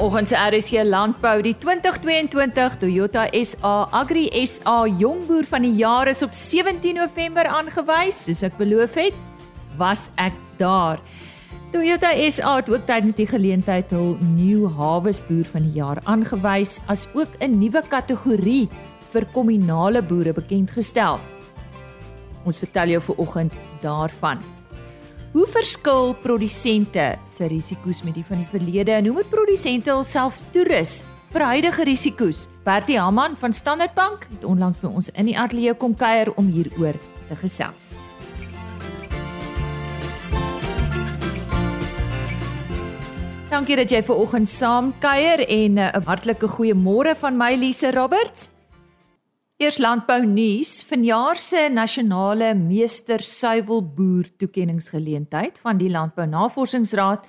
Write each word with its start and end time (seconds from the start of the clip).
Vanoggend 0.00 0.28
se 0.28 0.36
RSC 0.36 0.80
Landbou, 0.88 1.42
die 1.44 1.52
2022 1.60 2.78
Toyota 2.80 3.26
SA 3.44 3.72
Agri 3.92 4.30
SA 4.48 4.86
Jongboer 4.88 5.44
van 5.44 5.66
die 5.66 5.74
jaar 5.76 6.08
is 6.08 6.22
op 6.24 6.32
17 6.32 6.96
November 6.96 7.44
aangewys. 7.44 8.22
Soos 8.24 8.40
ek 8.48 8.54
beloof 8.56 8.94
het, 8.96 9.18
was 9.76 10.06
ek 10.16 10.32
daar. 10.56 11.02
Toyota 11.74 12.14
SA 12.32 12.54
het 12.62 12.70
ook 12.72 12.86
tydens 12.88 13.18
die 13.18 13.26
geleentheid 13.28 13.92
hul 13.92 14.14
New 14.30 14.70
Harvest 14.78 15.28
Boer 15.28 15.44
van 15.52 15.68
die 15.68 15.76
jaar 15.76 16.00
aangewys, 16.08 16.78
as 16.88 17.04
ook 17.12 17.36
'n 17.36 17.58
nuwe 17.60 17.82
kategorie 17.84 18.70
vir 19.12 19.28
kominale 19.36 20.00
boere 20.00 20.32
bekend 20.32 20.70
gestel. 20.70 21.20
Ons 22.46 22.58
vertel 22.58 22.96
jou 22.96 23.02
vanoggend 23.02 23.52
daarvan. 23.82 24.40
Hoe 25.30 25.46
verskil 25.46 26.16
produsente 26.18 27.04
se 27.30 27.46
risiko's 27.46 28.00
met 28.02 28.16
die 28.18 28.24
van 28.26 28.40
die 28.42 28.48
verlede 28.50 28.96
en 28.96 29.06
hoe 29.06 29.12
moet 29.20 29.28
produsente 29.30 29.92
hulself 29.94 30.40
toerus 30.50 31.04
vir 31.30 31.44
huidige 31.52 31.86
risiko's? 31.86 32.48
Bertie 32.66 32.98
Haman 32.98 33.36
van 33.38 33.54
Standard 33.54 33.94
Bank 33.94 34.26
het 34.32 34.42
onlangs 34.44 34.82
by 34.82 34.90
ons 34.90 35.12
in 35.14 35.30
die 35.30 35.36
ateljee 35.38 35.76
kom 35.78 35.94
kuier 35.94 36.32
om 36.34 36.50
hieroor 36.50 36.98
te 37.28 37.38
gesels. 37.44 37.92
Dankie 43.54 43.78
dat 43.78 43.94
jy 43.94 44.02
ver 44.02 44.18
oggend 44.18 44.50
saam 44.50 44.90
kuier 44.98 45.46
en 45.46 45.78
'n 45.78 46.02
hartlike 46.10 46.48
goeiemôre 46.58 47.14
van 47.14 47.36
my 47.36 47.54
Lise 47.54 47.94
Roberts. 47.94 48.50
Eers 49.60 49.76
landbou 49.76 50.22
nuus. 50.24 50.78
Vanjaar 50.88 51.36
se 51.36 51.66
nasionale 51.68 52.54
meester 52.56 53.20
suiwelboer 53.20 54.30
toekenningsgeleentheid 54.40 55.58
van 55.60 55.76
die 55.76 55.90
Landbou 55.92 56.24
Navorsingsraad 56.26 57.26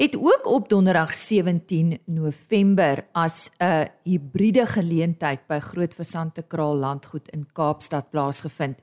het 0.00 0.16
ook 0.16 0.48
op 0.48 0.70
Donderdag 0.70 1.12
17 1.14 1.98
November 2.06 3.04
as 3.12 3.50
'n 3.60 3.84
hibriede 4.02 4.66
geleentheid 4.66 5.46
by 5.46 5.58
Groot 5.58 5.94
Vasante 5.94 6.42
Kraal 6.42 6.76
Landgoed 6.76 7.28
in 7.28 7.46
Kaapstad 7.52 8.10
plaasgevind. 8.10 8.78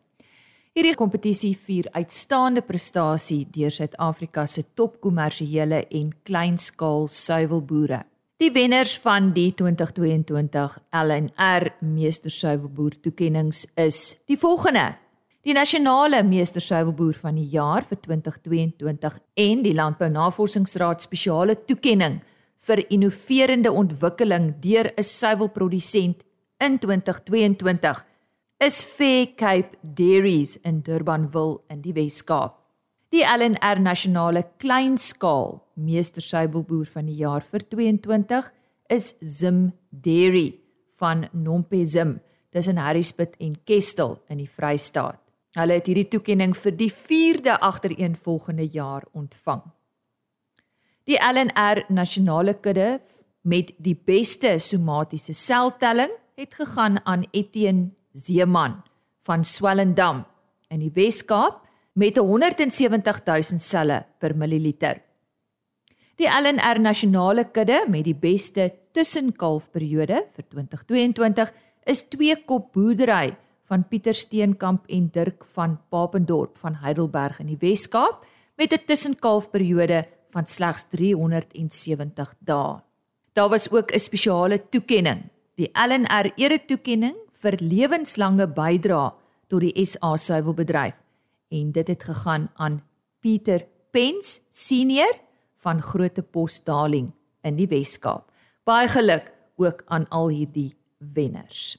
Hierdie 0.73 0.95
kompetisie 0.95 1.57
vier 1.57 1.87
uitstaande 1.91 2.61
prestasie 2.61 3.47
deur 3.51 3.71
Suid-Afrika 3.71 4.45
se 4.45 4.63
topkommersiële 4.73 5.87
en 5.87 6.11
kleinskaal 6.23 7.07
suiwelboere. 7.07 8.05
Die 8.39 8.53
wenners 8.55 8.93
van 9.03 9.33
die 9.35 9.49
2022 9.51 10.77
LNR 10.95 11.65
Meestersuiwelboer 11.83 12.93
toekenninge 13.03 13.65
is 13.75 13.97
die 14.31 14.37
volgende: 14.39 14.93
Die 15.43 15.51
nasionale 15.51 16.21
Meestersuiwelboer 16.23 17.17
van 17.19 17.35
die 17.35 17.49
jaar 17.51 17.83
vir 17.83 17.99
2022 17.99 19.17
en 19.43 19.65
die 19.65 19.75
Landbou 19.75 20.07
Navorsingsraad 20.07 21.03
spesiale 21.03 21.57
toekenning 21.67 22.21
vir 22.63 22.85
innoverende 22.87 23.73
ontwikkeling 23.75 24.53
deur 24.63 24.87
'n 24.95 25.03
suiwelprodusent 25.03 26.23
in 26.63 26.79
2022 26.79 28.05
is 28.59 28.83
Fair 28.83 29.35
Cape 29.35 29.75
Dairies 29.83 30.55
in 30.63 30.79
Durbanville 30.81 31.59
in 31.67 31.81
die 31.81 31.93
Wes-Kaap. 31.93 32.55
Die 33.11 33.25
LNR 33.25 33.81
nasionale 33.81 34.43
kleinskaal 34.57 35.59
meestersuibelboer 35.79 36.87
van 36.93 37.07
die 37.09 37.19
jaar 37.21 37.43
vir 37.45 37.65
22 37.71 38.51
is 38.89 39.13
Zim 39.21 39.71
Dairy 39.89 40.59
van 40.99 41.27
Nompezim. 41.31 42.19
Dis 42.51 42.67
in 42.67 42.79
Harrisburg 42.81 43.37
en 43.39 43.55
Kestel 43.63 44.17
in 44.29 44.41
die 44.41 44.49
Vrystaat. 44.49 45.19
Hulle 45.57 45.79
het 45.79 45.87
hierdie 45.89 46.07
toekenning 46.09 46.53
vir 46.57 46.75
die 46.77 46.91
4de 46.93 47.55
agtereenvolgende 47.65 48.67
jaar 48.69 49.05
ontvang. 49.17 49.63
Die 51.09 51.17
LNR 51.17 51.87
nasionale 51.89 52.53
kudde 52.61 52.99
met 53.41 53.71
die 53.81 53.95
beste 53.95 54.57
somatiese 54.61 55.33
seltelling 55.33 56.11
het 56.37 56.53
gegaan 56.53 56.99
aan 57.05 57.25
Etienne 57.31 57.89
Zeeman 58.13 58.83
van 59.25 59.45
Swellendam 59.45 60.23
in 60.69 60.83
die 60.83 60.93
Wes-Kaap 60.93 61.63
met 61.97 62.17
170 62.17 63.23
000 63.25 63.59
selle 63.59 64.03
per 64.19 64.35
milliliter. 64.37 65.01
Die 66.19 66.27
LNR 66.27 66.81
nasionale 66.83 67.45
kudde 67.47 67.85
met 67.87 68.03
die 68.03 68.15
beste 68.17 68.65
tussenkalfperiode 68.91 70.17
vir 70.35 70.45
2022 70.51 71.51
is 71.87 72.01
twee 72.11 72.35
kop 72.43 72.73
boerdery 72.75 73.37
van 73.71 73.85
Pieter 73.87 74.17
Steenkamp 74.17 74.89
en 74.91 75.05
Dirk 75.15 75.45
van 75.55 75.77
Papendorp 75.87 76.57
van 76.59 76.75
Heidelberg 76.81 77.39
in 77.39 77.53
die 77.53 77.59
Wes-Kaap 77.61 78.25
met 78.59 78.73
'n 78.73 78.83
tussenkalfperiode 78.85 80.01
van 80.35 80.45
slegs 80.45 80.83
370 80.91 82.35
dae. 82.39 82.81
Daar 83.33 83.49
was 83.49 83.71
ook 83.71 83.93
'n 83.93 83.99
spesiale 83.99 84.59
toekenning, 84.69 85.29
die 85.55 85.71
LNR 85.71 86.33
eretoekenning 86.35 87.15
vir 87.31 87.55
lewenslange 87.59 88.47
bydrae 88.47 89.13
tot 89.47 89.61
die 89.61 89.85
SA 89.85 90.17
suiwelbedryf 90.17 90.99
en 91.49 91.71
dit 91.71 91.87
het 91.87 92.03
gegaan 92.03 92.49
aan 92.55 92.83
Pieter 93.21 93.65
Pens 93.91 94.41
senior 94.49 95.28
van 95.59 95.81
Groote 95.83 96.23
Pos 96.23 96.63
Darling 96.63 97.11
in 97.43 97.59
die 97.59 97.67
Wes-Kaap. 97.67 98.31
Baie 98.63 98.87
geluk 98.87 99.31
ook 99.59 99.83
aan 99.91 100.07
al 100.09 100.29
hierdie 100.31 100.73
wenners. 100.97 101.77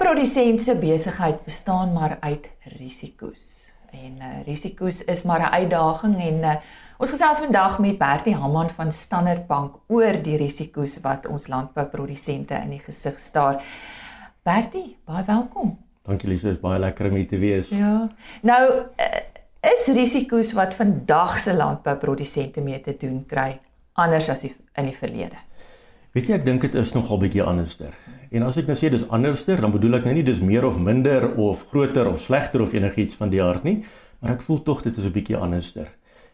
Produsent 0.00 0.62
se 0.62 0.74
besigheid 0.74 1.44
bestaan 1.44 1.92
maar 1.92 2.16
uit 2.20 2.50
risiko's. 2.78 3.69
En 3.92 4.16
uh, 4.18 4.44
risiko's 4.46 5.04
is 5.04 5.22
maar 5.24 5.40
'n 5.40 5.52
uitdaging 5.52 6.20
en 6.20 6.38
uh, 6.38 6.56
Ons 7.00 7.14
gesels 7.14 7.38
vandag 7.40 7.78
met 7.80 7.96
Bertie 7.96 8.34
Hamman 8.36 8.68
van 8.76 8.90
Standard 8.92 9.46
Bank 9.48 9.78
oor 9.88 10.18
die 10.20 10.36
risiko's 10.36 10.98
wat 11.00 11.24
ons 11.32 11.46
landbouprodusente 11.48 12.58
in 12.60 12.74
die 12.74 12.80
gesig 12.84 13.16
staar. 13.24 13.62
Bertie, 14.44 14.98
baie 15.08 15.24
welkom. 15.24 15.78
Dankie 16.04 16.28
Lise, 16.28 16.50
is 16.52 16.60
baie 16.60 16.76
lekker 16.82 17.08
om 17.08 17.16
hier 17.16 17.30
te 17.30 17.40
wees. 17.40 17.70
Ja. 17.72 18.10
Nou 18.44 18.60
eh, 19.00 19.22
is 19.72 19.88
risiko's 19.96 20.52
wat 20.52 20.76
vandag 20.76 21.38
se 21.40 21.56
landbouprodusente 21.56 22.60
mee 22.60 22.82
te 22.84 22.98
doen 23.00 23.24
kry 23.24 23.54
anders 23.96 24.28
as 24.28 24.44
in 24.44 24.90
die 24.90 24.96
verlede. 24.96 25.40
Weet 26.10 26.26
jy, 26.26 26.40
ek 26.40 26.42
dink 26.42 26.64
dit 26.64 26.74
is 26.74 26.90
nogal 26.90 27.20
bietjie 27.22 27.42
anderster. 27.46 27.92
En 28.34 28.42
as 28.42 28.56
ek 28.58 28.66
nou 28.66 28.74
sê 28.74 28.88
dis 28.90 29.04
anderster, 29.14 29.60
dan 29.62 29.70
bedoel 29.70 30.00
ek 30.00 30.08
nou 30.08 30.14
nie 30.16 30.24
dis 30.26 30.40
meer 30.42 30.64
of 30.66 30.78
minder 30.78 31.28
of 31.38 31.60
groter 31.70 32.08
of 32.10 32.16
slegter 32.18 32.64
of 32.64 32.72
enigiets 32.74 33.14
van 33.14 33.30
die 33.30 33.38
aard 33.42 33.62
nie, 33.62 33.76
maar 34.18 34.32
ek 34.34 34.42
voel 34.42 34.58
tog 34.66 34.82
dit 34.82 34.98
is 34.98 35.04
'n 35.06 35.12
bietjie 35.14 35.38
anderster. 35.38 35.86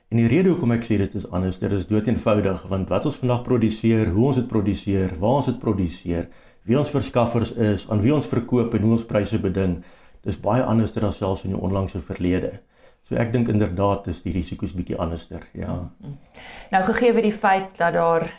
En 0.09 0.17
die 0.17 0.29
rede 0.33 0.49
hoekom 0.49 0.73
ek 0.73 0.85
sê 0.85 0.97
dit 0.97 1.15
is 1.15 1.27
anders, 1.31 1.59
dit 1.59 1.73
is 1.73 1.85
dood 1.87 2.09
eenvoudig 2.09 2.63
want 2.71 2.89
wat 2.89 3.05
ons 3.05 3.17
vandag 3.17 3.43
produseer, 3.43 4.07
hoe 4.15 4.27
ons 4.27 4.37
dit 4.37 4.49
produseer, 4.49 5.13
waar 5.19 5.37
ons 5.43 5.47
dit 5.47 5.59
produseer, 5.59 6.29
wie 6.65 6.79
ons 6.79 6.91
verskaffers 6.91 7.53
is, 7.53 7.87
aan 7.91 8.01
wie 8.01 8.15
ons 8.15 8.27
verkoop 8.27 8.75
en 8.75 8.83
hoe 8.83 8.93
ons 8.93 9.05
pryse 9.05 9.39
beding, 9.39 9.85
dis 10.23 10.41
baie 10.41 10.63
anders 10.63 10.97
as 10.97 11.17
selfs 11.17 11.45
in 11.45 11.51
die 11.51 11.61
onlangse 11.61 12.01
verlede. 12.01 12.61
So 13.03 13.15
ek 13.15 13.33
dink 13.33 13.49
inderdaad 13.49 14.09
is 14.09 14.23
die 14.23 14.33
risiko's 14.33 14.73
bietjie 14.73 14.97
anderster, 14.97 15.47
ja. 15.53 15.91
Nou 16.71 16.83
gegee 16.83 17.13
word 17.13 17.23
die 17.23 17.33
feit 17.33 17.77
dat 17.77 17.93
daar 17.93 18.33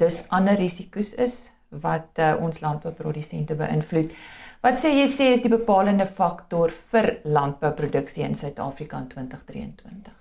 dus 0.00 0.24
ander 0.28 0.58
risiko's 0.58 1.14
is 1.14 1.50
wat 1.70 2.18
uh, 2.18 2.34
ons 2.42 2.60
landbouprodusente 2.60 3.54
beïnvloed. 3.54 4.14
Wat 4.60 4.76
sê 4.80 4.90
jy 4.92 5.06
sê 5.08 5.30
is 5.32 5.44
die 5.44 5.52
bepalende 5.52 6.06
faktor 6.06 6.72
vir 6.92 7.20
landbouproduksie 7.24 8.24
in 8.26 8.34
Suid-Afrika 8.34 8.98
in 8.98 9.06
2023? 9.12 10.16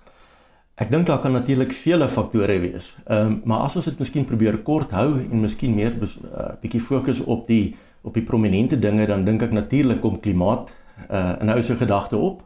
Ek 0.80 0.88
dink 0.88 1.10
daar 1.10 1.20
kan 1.20 1.34
natuurlik 1.36 1.74
vele 1.76 2.08
faktore 2.08 2.60
wees. 2.64 2.94
Ehm 3.08 3.34
um, 3.34 3.42
maar 3.52 3.66
as 3.66 3.76
ons 3.76 3.90
dit 3.90 4.00
miskien 4.00 4.26
probeer 4.26 4.62
kort 4.64 4.94
hou 4.96 5.18
en 5.20 5.42
miskien 5.42 5.76
meer 5.76 5.92
'n 5.92 6.08
uh, 6.08 6.54
bietjie 6.62 6.82
fokus 6.82 7.20
op 7.20 7.48
die 7.48 7.76
op 8.02 8.14
die 8.14 8.24
prominente 8.24 8.80
dinge 8.80 9.06
dan 9.08 9.26
dink 9.26 9.42
ek 9.42 9.52
natuurlik 9.52 10.02
kom 10.02 10.20
klimaat 10.20 10.70
uh, 11.12 11.36
in 11.42 11.50
ou 11.50 11.62
se 11.62 11.76
gedagte 11.76 12.18
op. 12.18 12.44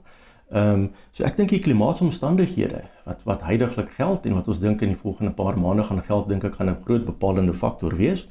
Ehm 0.54 0.74
um, 0.74 0.90
so 1.10 1.24
ek 1.26 1.38
dink 1.40 1.50
die 1.50 1.62
klimaatsomstandighede 1.66 2.84
wat 3.08 3.22
wat 3.26 3.46
heidaglik 3.48 3.90
geld 3.98 4.26
en 4.30 4.36
wat 4.38 4.48
ons 4.52 4.60
dink 4.62 4.84
in 4.86 4.92
die 4.92 5.00
volgende 5.02 5.32
paar 5.34 5.56
maande 5.58 5.86
gaan 5.88 6.02
geld 6.06 6.28
dink 6.30 6.44
ek 6.46 6.60
gaan 6.60 6.70
'n 6.70 6.84
groot 6.86 7.06
bepalende 7.06 7.54
faktor 7.54 7.96
wees. 7.98 8.28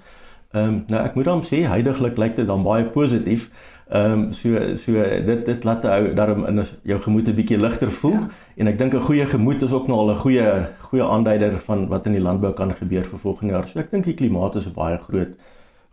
Ehm 0.53 0.69
um, 0.69 0.85
nou 0.87 1.01
ek 1.03 1.15
moet 1.15 1.25
dan 1.25 1.43
sê 1.43 1.65
heidaglik 1.67 2.19
lyk 2.19 2.37
dit 2.37 2.47
dan 2.47 2.63
baie 2.63 2.85
positief. 2.85 3.49
Ehm 3.91 4.13
um, 4.13 4.33
so 4.33 4.77
so 4.77 4.93
dit 5.27 5.47
dit 5.47 5.65
laat 5.65 5.83
jou 5.83 6.15
daarom 6.15 6.47
in 6.47 6.63
jou 6.83 7.01
gemoed 7.01 7.29
'n 7.29 7.35
bietjie 7.35 7.59
ligter 7.59 7.91
voel 7.91 8.21
ja. 8.21 8.29
en 8.57 8.67
ek 8.67 8.79
dink 8.79 8.95
'n 8.95 9.07
goeie 9.09 9.27
gemoed 9.27 9.63
is 9.63 9.73
ook 9.73 9.89
nog 9.89 9.99
al 9.99 10.11
'n 10.11 10.19
goeie 10.19 10.67
goeie 10.79 11.05
aanduider 11.05 11.61
van 11.61 11.89
wat 11.89 12.07
in 12.07 12.13
die 12.13 12.23
landbou 12.23 12.53
kan 12.53 12.75
gebeur 12.75 13.05
vir 13.05 13.19
volgende 13.19 13.53
jaar. 13.53 13.67
So 13.67 13.79
ek 13.79 13.91
dink 13.91 14.05
die 14.05 14.15
klimaat 14.15 14.55
is 14.55 14.67
'n 14.67 14.75
baie 14.75 14.99
groot 14.99 15.35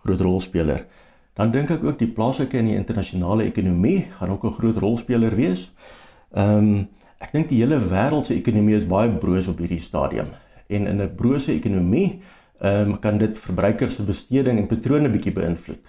groot 0.06 0.22
rolspeler. 0.22 0.86
Dan 1.34 1.52
dink 1.52 1.70
ek 1.70 1.84
ook 1.84 1.98
die 2.00 2.14
plaaslike 2.14 2.58
en 2.58 2.66
die 2.66 2.76
internasionale 2.76 3.44
ekonomie 3.44 4.06
gaan 4.20 4.30
ook 4.30 4.44
'n 4.44 4.54
groot 4.54 4.78
rolspeler 4.78 5.36
wees. 5.36 5.74
Ehm 5.74 5.99
um, 6.32 6.88
ek 7.20 7.32
dink 7.32 7.50
die 7.50 7.62
hele 7.62 7.80
wêreld 7.80 8.26
se 8.26 8.36
ekonomie 8.36 8.76
is 8.76 8.88
baie 8.88 9.12
broos 9.12 9.48
op 9.48 9.60
hierdie 9.60 9.82
stadium 9.82 10.30
en 10.70 10.88
in 10.88 11.02
'n 11.02 11.16
brose 11.16 11.52
ekonomie 11.52 12.22
ehm 12.60 12.92
um, 12.92 13.00
kan 13.00 13.18
dit 13.18 13.38
verbruikers 13.40 13.96
se 13.96 14.04
besteding 14.04 14.60
en 14.60 14.68
patrone 14.68 15.10
bietjie 15.10 15.34
beïnvloed. 15.34 15.86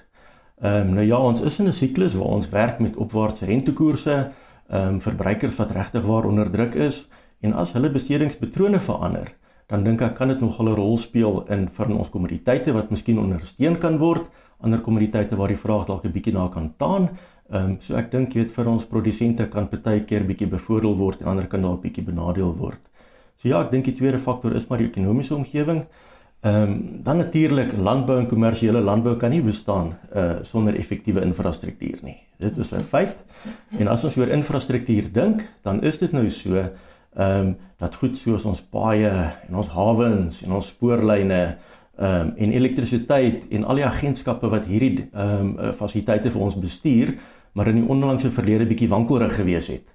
Ehm 0.63 0.89
um, 0.89 0.95
nou 0.95 1.07
ja, 1.07 1.19
ons 1.19 1.41
is 1.41 1.59
in 1.59 1.67
'n 1.67 1.73
siklus 1.73 2.15
waar 2.15 2.37
ons 2.37 2.49
werk 2.49 2.79
met 2.79 2.97
opwaartse 2.97 3.45
rentekoerse, 3.45 4.31
ehm 4.71 4.89
um, 4.89 5.01
verbruikers 5.01 5.57
wat 5.57 5.71
regtig 5.71 6.03
waar 6.03 6.25
onder 6.25 6.51
druk 6.51 6.75
is 6.75 7.09
en 7.41 7.53
as 7.53 7.73
hulle 7.73 7.91
bestedingspatrone 7.91 8.81
verander, 8.81 9.33
dan 9.71 9.85
dink 9.87 10.03
ek 10.03 10.17
kan 10.19 10.29
dit 10.29 10.41
nogal 10.41 10.69
'n 10.69 10.75
rol 10.75 10.97
speel 10.99 11.45
in 11.49 11.69
vir 11.69 11.87
ons 11.95 12.11
kommoditeite 12.11 12.73
wat 12.73 12.91
miskien 12.91 13.19
ondersteun 13.19 13.79
kan 13.79 13.99
word, 13.99 14.31
ander 14.61 14.81
kommoditeite 14.81 15.37
waar 15.37 15.49
die 15.49 15.63
vraag 15.65 15.87
dalk 15.87 16.05
'n 16.05 16.13
bietjie 16.13 16.33
na 16.33 16.49
kan 16.49 16.75
taan. 16.77 17.09
Ehm 17.51 17.71
um, 17.71 17.77
so 17.81 17.97
ek 17.97 18.11
dink 18.11 18.35
jy 18.35 18.43
weet 18.43 18.53
vir 18.55 18.69
ons 18.69 18.85
produsente 18.85 19.49
kan 19.49 19.69
partykeer 19.69 20.25
bietjie 20.27 20.47
bevoordeel 20.47 20.97
word 20.97 21.21
en 21.23 21.27
ander 21.27 21.47
kan 21.47 21.63
dalk 21.63 21.83
bietjie 21.83 22.05
benadeel 22.05 22.55
word. 22.57 22.81
So 23.37 23.49
ja, 23.49 23.61
ek 23.63 23.71
dink 23.71 23.85
die 23.85 23.95
tweede 23.95 24.19
faktor 24.19 24.55
is 24.55 24.69
maar 24.69 24.79
die 24.79 24.87
ekonomiese 24.87 25.35
omgewing. 25.35 25.85
Ehm 26.43 26.63
um, 26.63 27.03
dan 27.03 27.17
natuurlik 27.17 27.73
landbou 27.77 28.19
en 28.19 28.27
kommersiële 28.27 28.81
landbou 28.81 29.17
kan 29.17 29.31
nie 29.31 29.43
bestaan 29.43 29.95
uh 30.15 30.43
sonder 30.43 30.75
effektiewe 30.75 31.23
infrastruktuur 31.23 31.99
nie. 32.03 32.17
Dit 32.39 32.59
is 32.59 32.73
'n 32.73 32.83
feit. 32.83 33.17
En 33.79 33.89
as 33.89 34.05
ons 34.05 34.17
oor 34.17 34.29
infrastruktuur 34.29 35.13
dink, 35.13 35.49
dan 35.63 35.83
is 35.83 35.99
dit 35.99 36.13
nou 36.13 36.31
so 36.31 36.71
ehm 37.17 37.47
um, 37.47 37.57
dat 37.81 37.95
goed 37.97 38.17
soos 38.17 38.45
ons 38.45 38.61
paaie 38.61 39.11
en 39.49 39.57
ons 39.57 39.69
hawens 39.69 40.43
en 40.43 40.53
ons 40.53 40.67
spoorlyne 40.67 41.41
ehm 41.99 42.21
um, 42.21 42.35
en 42.37 42.53
elektrisiteit 42.53 43.49
en 43.51 43.65
al 43.65 43.81
die 43.81 43.87
agentskappe 43.87 44.49
wat 44.49 44.65
hierdie 44.65 45.09
ehm 45.13 45.55
um, 45.59 45.73
fasiliteite 45.75 46.31
vir 46.31 46.41
ons 46.41 46.59
bestuur, 46.59 47.15
maar 47.53 47.69
in 47.69 47.81
die 47.81 47.89
onlangse 47.89 48.31
verlede 48.31 48.67
bietjie 48.67 48.89
wankelrig 48.89 49.35
gewees 49.35 49.69
het. 49.69 49.87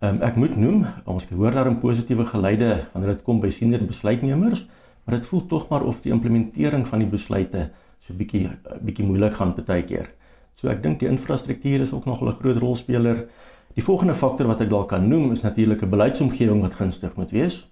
Ehm 0.00 0.14
um, 0.14 0.22
ek 0.22 0.36
moet 0.36 0.56
noem, 0.56 0.84
ons 1.04 1.28
hoor 1.30 1.52
daar 1.52 1.70
'n 1.70 1.80
positiewe 1.80 2.26
geluide 2.26 2.86
wanneer 2.92 3.14
dit 3.14 3.22
kom 3.22 3.40
by 3.40 3.50
senior 3.50 3.86
besluitnemers 3.86 4.66
maar 5.04 5.18
dit 5.18 5.26
voel 5.26 5.46
tog 5.46 5.68
maar 5.68 5.82
of 5.82 6.00
die 6.00 6.12
implementering 6.12 6.86
van 6.86 7.02
die 7.02 7.08
besluite 7.08 7.70
so 7.98 8.14
bietjie 8.14 8.44
bietjie 8.80 9.06
moeilik 9.06 9.34
gaan 9.34 9.54
partykeer. 9.56 10.06
So 10.54 10.70
ek 10.70 10.84
dink 10.84 11.00
die 11.00 11.08
infrastruktuur 11.10 11.82
is 11.82 11.92
ook 11.92 12.06
nog 12.06 12.22
'n 12.22 12.36
groot 12.38 12.56
rolspeler. 12.62 13.26
Die 13.74 13.84
volgende 13.84 14.14
faktor 14.14 14.48
wat 14.50 14.60
ek 14.60 14.70
dalk 14.70 14.88
kan 14.90 15.04
noem 15.08 15.30
is 15.30 15.42
natuurlik 15.46 15.82
'n 15.82 15.90
beleidsomgewing 15.90 16.60
wat 16.60 16.74
gunstig 16.74 17.14
moet 17.16 17.30
wees. 17.30 17.70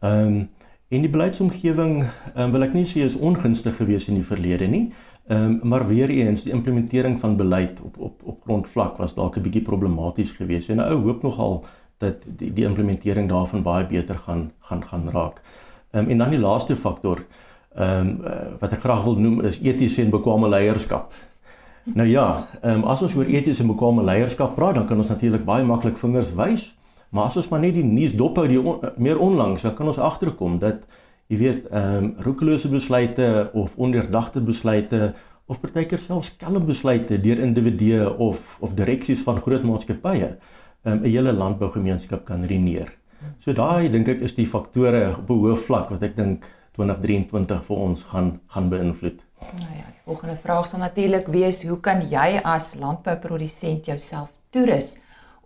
Ehm 0.00 0.26
um, 0.26 0.48
en 0.88 1.00
die 1.00 1.10
beleidsomgewing 1.10 2.04
um, 2.36 2.52
wil 2.52 2.62
ek 2.62 2.74
nie 2.74 2.84
sê 2.86 3.00
is 3.02 3.16
ongunstig 3.16 3.76
gewees 3.76 4.08
in 4.08 4.14
die 4.14 4.26
verlede 4.26 4.66
nie. 4.66 4.92
Ehm 5.26 5.44
um, 5.44 5.60
maar 5.62 5.86
weer 5.88 6.10
eens 6.10 6.42
die 6.42 6.52
implementering 6.52 7.20
van 7.20 7.36
beleid 7.36 7.80
op 7.80 7.98
op 7.98 8.22
op 8.22 8.42
grondvlak 8.42 8.96
was 8.96 9.14
dalk 9.14 9.36
'n 9.36 9.42
bietjie 9.42 9.62
problematies 9.62 10.30
geweest 10.30 10.68
en 10.68 10.76
'n 10.76 10.92
ou 10.92 11.02
hoop 11.02 11.22
nogal 11.22 11.64
dat 11.98 12.22
die 12.26 12.52
die 12.52 12.64
implementering 12.64 13.28
daarvan 13.28 13.62
baie 13.62 13.86
beter 13.86 14.18
gaan 14.18 14.52
gaan 14.60 14.84
gaan 14.84 15.10
raak. 15.10 15.40
Um, 15.90 16.08
en 16.08 16.18
dan 16.18 16.30
die 16.30 16.38
laaste 16.38 16.76
faktor 16.76 17.24
ehm 17.74 18.08
um, 18.08 18.20
wat 18.60 18.72
ek 18.72 18.80
graag 18.80 19.04
wil 19.04 19.16
noem 19.16 19.40
is 19.40 19.58
etiese 19.60 20.02
en 20.02 20.10
bekwame 20.10 20.48
leierskap. 20.48 21.12
Nou 21.84 22.06
ja, 22.06 22.46
um, 22.62 22.84
as 22.86 23.02
ons 23.02 23.14
oor 23.18 23.26
etiese 23.26 23.64
en 23.64 23.70
bekwame 23.72 24.04
leierskap 24.06 24.54
praat, 24.54 24.76
dan 24.78 24.86
kan 24.86 25.00
ons 25.02 25.10
natuurlik 25.10 25.42
baie 25.44 25.64
maklik 25.66 25.98
vingers 25.98 26.30
wys, 26.38 26.68
maar 27.10 27.26
as 27.26 27.36
ons 27.40 27.48
maar 27.50 27.60
net 27.64 27.74
die 27.74 27.86
nuus 27.86 28.14
dop 28.14 28.38
hou 28.38 28.46
die 28.48 28.60
on, 28.60 28.78
meer 29.02 29.18
onlangs, 29.18 29.64
dan 29.66 29.74
kan 29.74 29.90
ons 29.90 29.98
agterkom 29.98 30.60
dat 30.62 30.86
jy 31.32 31.40
weet 31.40 31.68
ehm 31.70 31.98
um, 31.98 32.08
roekelose 32.26 32.68
besluite 32.68 33.26
of 33.58 33.74
ondeurdagte 33.76 34.40
besluite 34.44 35.12
of 35.50 35.60
partykeer 35.60 36.00
selfs 36.00 36.32
skelm 36.34 36.66
besluite 36.68 37.18
deur 37.18 37.40
individue 37.42 38.10
of 38.18 38.56
of 38.60 38.74
direksies 38.78 39.22
van 39.26 39.40
groot 39.42 39.64
maatskappye 39.66 40.28
ehm 40.28 40.92
um, 40.92 41.02
'n 41.02 41.10
hele 41.10 41.32
landbougemeenskap 41.32 42.24
kan 42.24 42.46
ruïneer. 42.46 42.92
So 43.38 43.52
daai 43.52 43.90
dink 43.90 44.08
ek 44.08 44.20
is 44.20 44.34
die 44.34 44.46
faktore 44.46 45.16
op 45.18 45.30
'n 45.30 45.40
hoë 45.42 45.56
vlak 45.66 45.90
wat 45.90 46.02
ek 46.02 46.16
dink 46.16 46.46
2023 46.76 47.64
vir 47.68 47.76
ons 47.76 48.02
gaan 48.02 48.40
gaan 48.46 48.68
beïnvloed. 48.68 49.20
Nou 49.52 49.72
ja, 49.76 49.86
die 49.88 50.04
volgende 50.04 50.36
vraag 50.36 50.68
sal 50.70 50.80
natuurlik 50.80 51.26
wees, 51.32 51.62
hoe 51.68 51.80
kan 51.80 52.04
jy 52.10 52.40
as 52.44 52.74
landbouprodusent 52.80 53.86
jouself 53.90 54.30
toerus 54.50 54.96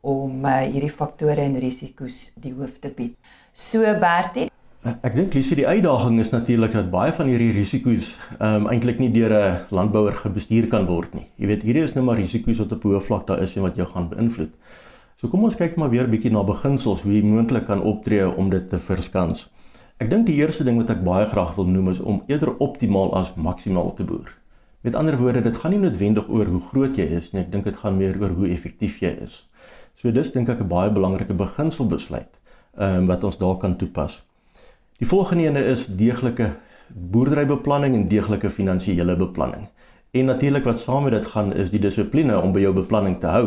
om 0.06 0.44
uh, 0.44 0.60
hierdie 0.66 0.92
faktore 0.92 1.42
en 1.42 1.58
risiko's 1.58 2.30
die 2.42 2.52
hoof 2.54 2.78
te 2.82 2.92
bied? 2.94 3.16
So 3.52 3.82
Bertie 4.00 4.50
Ek 4.86 5.16
dink 5.16 5.32
Lisie 5.34 5.56
die 5.58 5.66
uitdaging 5.66 6.20
is 6.22 6.28
natuurlik 6.30 6.74
dat 6.76 6.92
baie 6.92 7.10
van 7.14 7.26
hierdie 7.26 7.50
risiko's 7.56 8.12
ehm 8.36 8.66
um, 8.66 8.68
eintlik 8.70 9.00
nie 9.02 9.08
deur 9.10 9.32
'n 9.34 9.74
landbouer 9.74 10.14
gebestuur 10.14 10.68
kan 10.70 10.86
word 10.86 11.14
nie. 11.14 11.26
Jy 11.42 11.46
weet, 11.50 11.62
hierdie 11.66 11.82
is 11.82 11.94
nou 11.96 12.04
maar 12.06 12.20
risiko's 12.20 12.60
wat 12.62 12.72
op 12.76 12.84
hoë 12.86 13.00
vlak 13.02 13.26
daar 13.26 13.42
is 13.42 13.56
en 13.56 13.62
wat 13.66 13.76
jou 13.76 13.86
gaan 13.86 14.08
beïnvloed. 14.12 14.52
So 15.16 15.28
kom 15.28 15.42
ons 15.44 15.56
kyk 15.56 15.76
maar 15.76 15.90
weer 15.90 16.06
bietjie 16.06 16.30
na 16.30 16.44
beginsels 16.44 17.02
hoe 17.02 17.12
jy 17.12 17.22
moontlik 17.24 17.66
kan 17.66 17.82
optree 17.82 18.28
om 18.28 18.50
dit 18.50 18.70
te 18.70 18.78
verskans. 18.78 19.48
Ek 19.96 20.10
dink 20.12 20.26
die 20.28 20.36
eerste 20.36 20.64
ding 20.66 20.76
wat 20.76 20.90
ek 20.92 20.98
baie 21.06 21.24
graag 21.30 21.54
wil 21.56 21.68
noem 21.72 21.86
is 21.88 22.02
om 22.04 22.18
eerder 22.28 22.50
optimaal 22.60 23.14
as 23.16 23.30
maksimaal 23.40 23.94
te 23.96 24.04
boer. 24.04 24.28
Met 24.84 24.94
ander 24.94 25.16
woorde, 25.16 25.40
dit 25.40 25.56
gaan 25.56 25.72
nie 25.72 25.80
noodwendig 25.80 26.26
oor 26.28 26.50
hoe 26.52 26.60
groot 26.68 26.98
jy 27.00 27.06
is 27.16 27.30
nie, 27.32 27.40
ek 27.40 27.48
dink 27.54 27.64
dit 27.64 27.78
gaan 27.80 27.96
meer 27.96 28.18
oor 28.20 28.34
hoe 28.36 28.50
effektief 28.52 28.98
jy 29.00 29.14
is. 29.24 29.38
So 29.96 30.12
dis 30.12 30.28
dink 30.34 30.52
ek 30.52 30.60
'n 30.60 30.68
baie 30.68 30.92
belangrike 30.92 31.32
beginselbesluit 31.32 32.28
ehm 32.76 32.98
um, 32.98 33.06
wat 33.08 33.24
ons 33.24 33.38
daar 33.40 33.56
kan 33.56 33.76
toepas. 33.80 34.20
Die 35.00 35.08
volgende 35.08 35.48
ene 35.48 35.64
is 35.64 35.86
deeglike 35.88 36.52
boerderybeplanning 36.92 37.94
en 37.94 38.08
deeglike 38.08 38.50
finansiële 38.50 39.16
beplanning. 39.16 39.68
En 40.16 40.24
natuurlik 40.24 40.64
wat 40.64 40.80
saam 40.80 41.02
met 41.02 41.12
dit 41.12 41.26
gaan 41.26 41.54
is 41.54 41.70
die 41.70 41.80
dissipline 41.80 42.40
om 42.40 42.52
by 42.52 42.62
jou 42.62 42.72
beplanning 42.74 43.18
te 43.20 43.26
hou. 43.26 43.46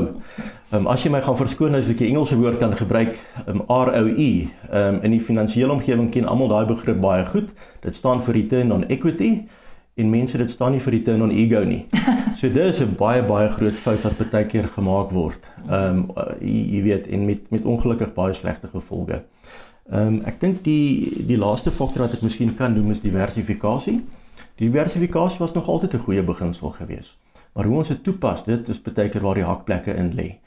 Ehm 0.70 0.84
um, 0.84 0.88
as 0.94 1.02
jy 1.04 1.10
my 1.10 1.22
gaan 1.26 1.38
verskoon 1.38 1.76
as 1.76 1.90
ek 1.90 2.02
'n 2.02 2.12
Engelse 2.12 2.38
woord 2.38 2.60
kan 2.62 2.76
gebruik, 2.78 3.16
ehm 3.46 3.62
um, 3.62 3.64
ROE, 3.68 4.30
ehm 4.70 4.96
um, 4.96 5.00
in 5.02 5.12
die 5.12 5.22
finansiële 5.22 5.72
omgewing 5.72 6.12
ken 6.12 6.30
almal 6.30 6.48
daai 6.48 6.66
begrip 6.66 7.02
baie 7.02 7.26
goed. 7.26 7.50
Dit 7.82 7.96
staan 7.96 8.22
vir 8.22 8.34
return 8.34 8.72
on 8.72 8.86
equity 8.88 9.48
en 9.96 10.10
mense 10.10 10.38
dit 10.38 10.52
staan 10.52 10.72
nie 10.72 10.82
vir 10.82 10.94
return 10.94 11.22
on 11.22 11.32
ego 11.32 11.64
nie. 11.64 11.86
So 12.40 12.48
dit 12.50 12.66
is 12.66 12.80
'n 12.80 12.96
baie 12.98 13.24
baie 13.24 13.50
groot 13.50 13.78
fout 13.78 14.04
wat 14.04 14.32
baie 14.32 14.46
keer 14.46 14.68
gemaak 14.68 15.12
word. 15.12 15.42
Ehm 15.70 15.98
um, 15.98 16.12
jy, 16.42 16.76
jy 16.76 16.82
weet 16.84 17.08
en 17.08 17.26
met 17.26 17.52
met 17.52 17.66
ongelukkig 17.66 18.14
baie 18.14 18.34
slegte 18.34 18.68
gevolge. 18.68 19.24
Ehm 19.92 20.08
um, 20.08 20.22
ek 20.26 20.40
dink 20.40 20.64
die 20.64 21.26
die 21.26 21.38
laaste 21.38 21.72
faktor 21.72 22.02
wat 22.06 22.14
ek 22.14 22.22
miskien 22.22 22.56
kan 22.56 22.74
noem 22.74 22.92
is 22.92 23.02
diversifikasie. 23.02 24.02
Diversifikasie 24.56 25.40
was 25.40 25.54
nog 25.54 25.68
altyd 25.68 25.94
'n 25.94 26.06
goeie 26.06 26.24
beginsel 26.24 26.70
geweest. 26.70 27.18
Maar 27.54 27.66
hoe 27.66 27.78
ons 27.78 27.88
dit 27.88 28.04
toepas, 28.04 28.44
dit 28.44 28.68
is 28.68 28.82
baie 28.82 29.10
keer 29.10 29.22
waar 29.22 29.36
die 29.36 29.44
hakplekke 29.44 29.94
in 29.94 30.14
lê. 30.14 30.40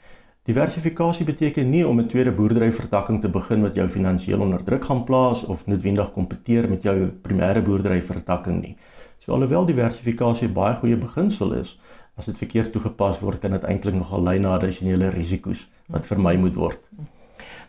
Diversifikasie 0.43 1.25
beteken 1.25 1.69
nie 1.69 1.87
om 1.87 1.99
'n 1.99 2.07
tweede 2.07 2.31
boerderyvertakking 2.31 3.21
te 3.21 3.29
begin 3.29 3.61
wat 3.61 3.75
jou 3.75 3.87
finansiëel 3.89 4.41
onder 4.41 4.63
druk 4.63 4.85
gaan 4.85 5.03
plaas 5.03 5.45
of 5.45 5.65
noodwendig 5.65 6.11
kompeteer 6.11 6.69
met 6.69 6.83
jou 6.83 7.07
primêre 7.21 7.61
boerderyvertakking 7.61 8.61
nie. 8.61 8.77
So 9.17 9.31
alhoewel 9.31 9.65
diversifikasie 9.65 10.49
baie 10.49 10.75
goeie 10.75 10.97
beginsel 10.97 11.53
is, 11.53 11.79
as 12.15 12.25
dit 12.25 12.37
verkeerd 12.37 12.71
toegepas 12.71 13.19
word, 13.19 13.39
kan 13.39 13.51
dit 13.51 13.63
eintlik 13.63 13.95
nogal 13.95 14.23
lei 14.23 14.39
na 14.39 14.57
addisionele 14.57 15.09
risiko's 15.09 15.67
wat 15.87 16.07
vermy 16.07 16.35
moet 16.35 16.55
word. 16.55 16.79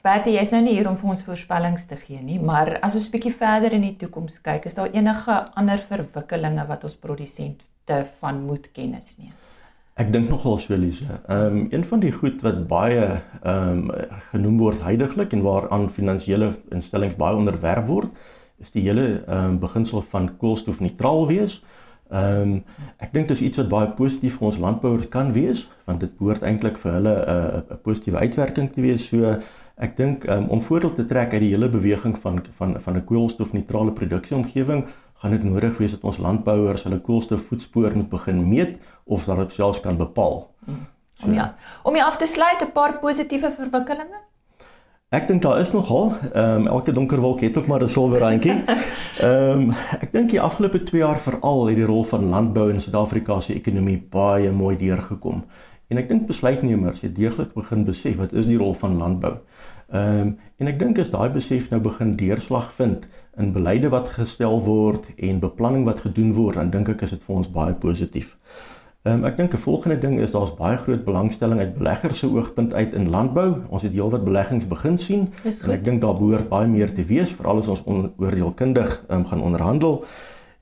Bertie, 0.02 0.34
jy's 0.36 0.52
nou 0.52 0.62
nie 0.62 0.74
hier 0.76 0.88
om 0.88 0.96
vir 0.96 1.10
ons 1.14 1.24
voorspellings 1.24 1.86
te 1.86 1.96
gee 1.96 2.20
nie, 2.22 2.40
maar 2.40 2.74
as 2.82 2.94
ons 2.94 3.08
bietjie 3.12 3.32
verder 3.32 3.72
in 3.72 3.86
die 3.86 3.96
toekoms 3.96 4.40
kyk, 4.44 4.66
is 4.66 4.74
daar 4.74 4.92
enige 4.92 5.38
ander 5.56 5.78
verwikkelinge 5.78 6.66
wat 6.68 6.84
ons 6.84 6.96
produsente 6.96 8.04
van 8.20 8.44
moet 8.46 8.70
kennis 8.72 9.16
neem? 9.18 9.32
Ek 9.94 10.08
dink 10.10 10.26
nogal 10.26 10.56
so 10.58 10.74
Elise. 10.74 11.06
Ehm 11.30 11.56
um, 11.56 11.66
een 11.70 11.84
van 11.86 12.00
die 12.02 12.10
goed 12.12 12.40
wat 12.42 12.64
baie 12.66 13.02
ehm 13.42 13.84
um, 13.84 13.90
genoem 14.32 14.56
word 14.58 14.82
heidaglik 14.82 15.32
en 15.32 15.44
waaraan 15.46 15.86
finansiële 15.90 16.48
instellings 16.74 17.14
baie 17.14 17.38
onderwerf 17.38 17.86
word, 17.86 18.10
is 18.58 18.74
die 18.74 18.82
hele 18.88 19.04
ehm 19.26 19.52
um, 19.52 19.60
beginsel 19.62 20.02
van 20.10 20.32
koolstofneutraal 20.40 21.26
wees. 21.30 21.60
Ehm 22.10 22.40
um, 22.42 22.56
ek 22.98 23.14
dink 23.14 23.30
dit 23.30 23.36
is 23.36 23.44
iets 23.46 23.62
wat 23.62 23.70
baie 23.70 23.92
positief 24.00 24.40
vir 24.40 24.48
ons 24.50 24.58
landbouers 24.66 25.06
kan 25.14 25.30
wees, 25.32 25.68
want 25.86 26.02
dit 26.02 26.18
behoort 26.18 26.42
eintlik 26.42 26.82
vir 26.82 26.92
hulle 26.98 27.14
'n 27.14 27.36
uh, 27.36 27.62
'n 27.76 27.80
positiewe 27.86 28.18
uitwerking 28.18 28.72
te 28.72 28.80
wees. 28.80 29.06
So 29.08 29.38
Ek 29.74 29.96
dink 29.96 30.24
um, 30.30 30.46
om 30.54 30.60
voordeel 30.62 30.92
te 30.94 31.06
trek 31.06 31.32
uit 31.32 31.40
die 31.42 31.50
hele 31.50 31.68
beweging 31.68 32.14
van 32.22 32.42
van 32.58 32.76
van 32.80 32.96
'n 32.96 33.04
koolstofneutrale 33.04 33.92
produksieomgewing, 33.92 34.84
gaan 35.14 35.30
dit 35.30 35.42
nodig 35.42 35.78
wees 35.78 35.90
dat 35.90 36.04
ons 36.04 36.18
landbouers 36.18 36.82
hulle 36.82 37.00
koolstofvoetspoor 37.00 37.96
moet 37.96 38.08
begin 38.08 38.48
meet 38.48 38.78
of 39.04 39.24
dat 39.24 39.36
dit 39.36 39.52
selfs 39.52 39.80
kan 39.80 39.96
bepaal. 39.96 40.50
So. 41.14 41.26
Om 41.26 41.32
ja, 41.32 41.54
om 41.82 41.96
jy 41.96 42.02
af 42.02 42.16
te 42.16 42.26
sluit 42.26 42.62
'n 42.62 42.72
paar 42.72 42.98
positiewe 42.98 43.50
verwikkelinge. 43.50 44.20
Ek 45.08 45.26
dink 45.26 45.42
daar 45.42 45.60
is 45.60 45.72
nogal, 45.72 46.12
ehm 46.32 46.60
um, 46.60 46.66
elke 46.66 46.92
donker 46.92 47.20
wolk 47.20 47.40
het 47.40 47.58
ook 47.58 47.66
maar 47.66 47.82
'n 47.82 47.88
silwer 47.88 48.20
randjie. 48.20 48.62
Ehm 49.20 49.60
um, 49.60 49.70
ek 50.00 50.12
dink 50.12 50.30
die 50.30 50.40
afgelope 50.40 50.82
2 50.82 51.00
jaar 51.00 51.18
veral 51.18 51.66
het 51.66 51.76
die 51.76 51.84
rol 51.84 52.04
van 52.04 52.28
landbou 52.28 52.70
in 52.70 52.80
Suid-Afrika 52.80 53.40
se 53.40 53.54
ekonomie 53.54 54.06
baie 54.10 54.50
mooi 54.50 54.76
deurgekom. 54.76 55.44
En 55.88 55.98
ek 55.98 56.08
dink 56.08 56.26
besluitnemers 56.26 57.00
het 57.00 57.14
deeglik 57.16 57.52
begin 57.54 57.84
besef 57.84 58.16
wat 58.16 58.32
is 58.32 58.46
die 58.46 58.58
rol 58.58 58.74
van 58.74 58.96
landbou. 58.96 59.36
Ehm 59.94 60.20
um, 60.20 60.36
en 60.58 60.70
ek 60.70 60.78
dink 60.78 60.98
as 60.98 61.10
daai 61.12 61.30
besef 61.30 61.66
nou 61.70 61.78
begin 61.82 62.14
deurslag 62.18 62.70
vind 62.74 63.04
in 63.38 63.52
beleide 63.54 63.90
wat 63.92 64.08
gestel 64.14 64.56
word 64.66 65.04
en 65.16 65.42
beplanning 65.42 65.84
wat 65.86 66.00
gedoen 66.02 66.32
word, 66.34 66.58
dan 66.58 66.70
dink 66.70 66.88
ek 66.90 67.04
is 67.06 67.12
dit 67.14 67.22
vir 67.26 67.36
ons 67.36 67.50
baie 67.58 67.74
positief. 67.84 68.32
Ehm 69.04 69.20
um, 69.20 69.26
ek 69.28 69.36
dink 69.38 69.54
'n 69.54 69.62
volgende 69.66 69.98
ding 70.02 70.18
is 70.18 70.34
daar's 70.34 70.54
baie 70.58 70.78
groot 70.82 71.04
belangstelling 71.04 71.60
uit 71.60 71.78
beleggers 71.78 72.18
se 72.18 72.26
oogpunt 72.26 72.74
uit 72.74 72.94
in 72.94 73.10
landbou. 73.10 73.60
Ons 73.68 73.82
het 73.82 73.92
heelwat 73.92 74.24
beleggings 74.24 74.66
begin 74.66 74.98
sien 74.98 75.28
en 75.44 75.70
ek 75.70 75.84
dink 75.84 76.00
daar 76.00 76.18
behoort 76.18 76.48
baie 76.48 76.66
meer 76.66 76.94
te 76.94 77.04
wees, 77.04 77.32
veral 77.32 77.58
as 77.58 77.68
ons 77.68 77.82
oordeelkundig 78.16 79.04
um, 79.10 79.24
gaan 79.26 79.42
onderhandel. 79.42 80.04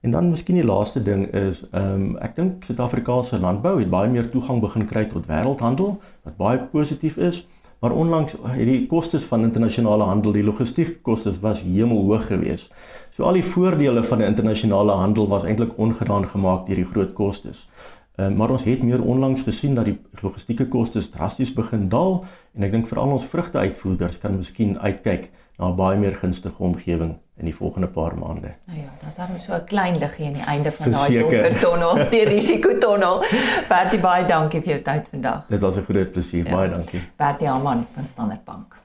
En 0.01 0.11
dan 0.11 0.29
miskien 0.29 0.55
die 0.55 0.69
laaste 0.73 1.03
ding 1.03 1.25
is 1.33 1.65
ehm 1.71 1.93
um, 1.93 2.17
ek 2.21 2.35
dink 2.35 2.63
Suid-Afrikaanse 2.69 3.39
landbou 3.39 3.79
het 3.79 3.89
baie 3.89 4.09
meer 4.09 4.29
toegang 4.29 4.61
begin 4.61 4.85
kry 4.85 5.05
tot 5.05 5.25
wêreldhandel 5.25 5.97
wat 6.23 6.37
baie 6.37 6.59
positief 6.59 7.17
is. 7.17 7.47
Maar 7.83 7.91
onlangs 7.91 8.35
het 8.47 8.67
die 8.67 8.85
kostes 8.87 9.23
van 9.27 9.41
internasionale 9.43 10.03
handel, 10.07 10.31
die 10.31 10.43
logistiek 10.43 11.01
kostes 11.03 11.41
was 11.43 11.65
hemelhoog 11.67 12.29
geweest. 12.29 12.69
So 13.11 13.25
al 13.27 13.35
die 13.35 13.43
voordele 13.43 14.03
van 14.07 14.21
'n 14.21 14.29
internasionale 14.31 14.91
handel 14.91 15.27
was 15.27 15.43
eintlik 15.43 15.73
ongedaan 15.77 16.27
gemaak 16.27 16.65
deur 16.67 16.75
die 16.75 16.85
groot 16.85 17.13
kostes. 17.13 17.67
Uh, 18.15 18.29
maar 18.29 18.49
ons 18.49 18.63
het 18.63 18.83
meer 18.83 19.01
onlangs 19.01 19.41
gesien 19.41 19.75
dat 19.75 19.85
die 19.85 19.99
logistieke 20.21 20.67
kostes 20.67 21.09
drasties 21.09 21.53
begin 21.53 21.89
daal 21.89 22.25
en 22.53 22.63
ek 22.63 22.71
dink 22.71 22.87
veral 22.87 23.11
ons 23.11 23.25
vrugteuitvoerders 23.25 24.17
kan 24.17 24.37
miskien 24.37 24.79
uitkyk 24.79 25.29
na 25.57 25.67
'n 25.67 25.75
baie 25.75 25.99
meer 25.99 26.15
gunstige 26.15 26.63
omgewing 26.63 27.15
in 27.37 27.45
die 27.45 27.55
volgende 27.55 27.87
paar 27.87 28.13
maande. 28.17 28.53
Nou 28.65 28.79
ja, 28.79 28.91
daar's 29.01 29.15
dan 29.15 29.41
so 29.41 29.53
'n 29.53 29.65
klein 29.65 29.97
liggie 29.97 30.25
aan 30.27 30.33
die 30.33 30.43
einde 30.43 30.71
van 30.71 30.91
daai 30.91 31.19
donker 31.19 31.59
tonnel, 31.59 31.95
die 32.15 32.25
risikotonnel. 32.25 33.23
Bertie 33.67 33.99
baie 33.99 34.25
dankie 34.25 34.61
vir 34.61 34.69
jou 34.69 34.81
tyd 34.81 35.07
vandag. 35.09 35.45
Dit 35.49 35.61
was 35.61 35.75
'n 35.75 35.83
groot 35.83 36.11
plesier, 36.11 36.45
ja. 36.45 36.55
baie 36.55 36.69
dankie. 36.69 37.01
Bertie 37.17 37.47
Haman 37.47 37.87
van 37.95 38.07
Standard 38.07 38.43
Bank. 38.43 38.77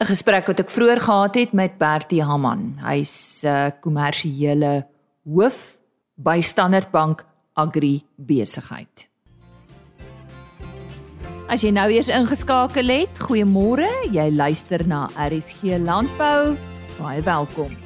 'n 0.00 0.06
Gesprek 0.06 0.46
wat 0.46 0.60
ek 0.60 0.70
vroeër 0.70 1.00
gehad 1.00 1.34
het 1.34 1.52
met 1.52 1.78
Bertie 1.78 2.22
Haman. 2.22 2.78
Hy's 2.84 3.42
'n 3.42 3.48
uh, 3.48 3.70
kommersiële 3.80 4.86
hoof 5.24 5.78
by 6.14 6.40
Standard 6.40 6.90
Bank 6.90 7.24
Agri 7.54 8.04
besigheid. 8.16 9.08
As 11.48 11.62
jy 11.62 11.70
nou 11.70 11.88
eers 11.90 12.08
ingeskakel 12.08 12.88
het, 12.90 13.18
goeiemôre. 13.22 13.88
Jy 14.10 14.30
luister 14.34 14.82
na 14.86 15.06
RSG 15.14 15.78
Landbou. 15.78 16.56
Baie 16.98 17.22
welkom. 17.22 17.85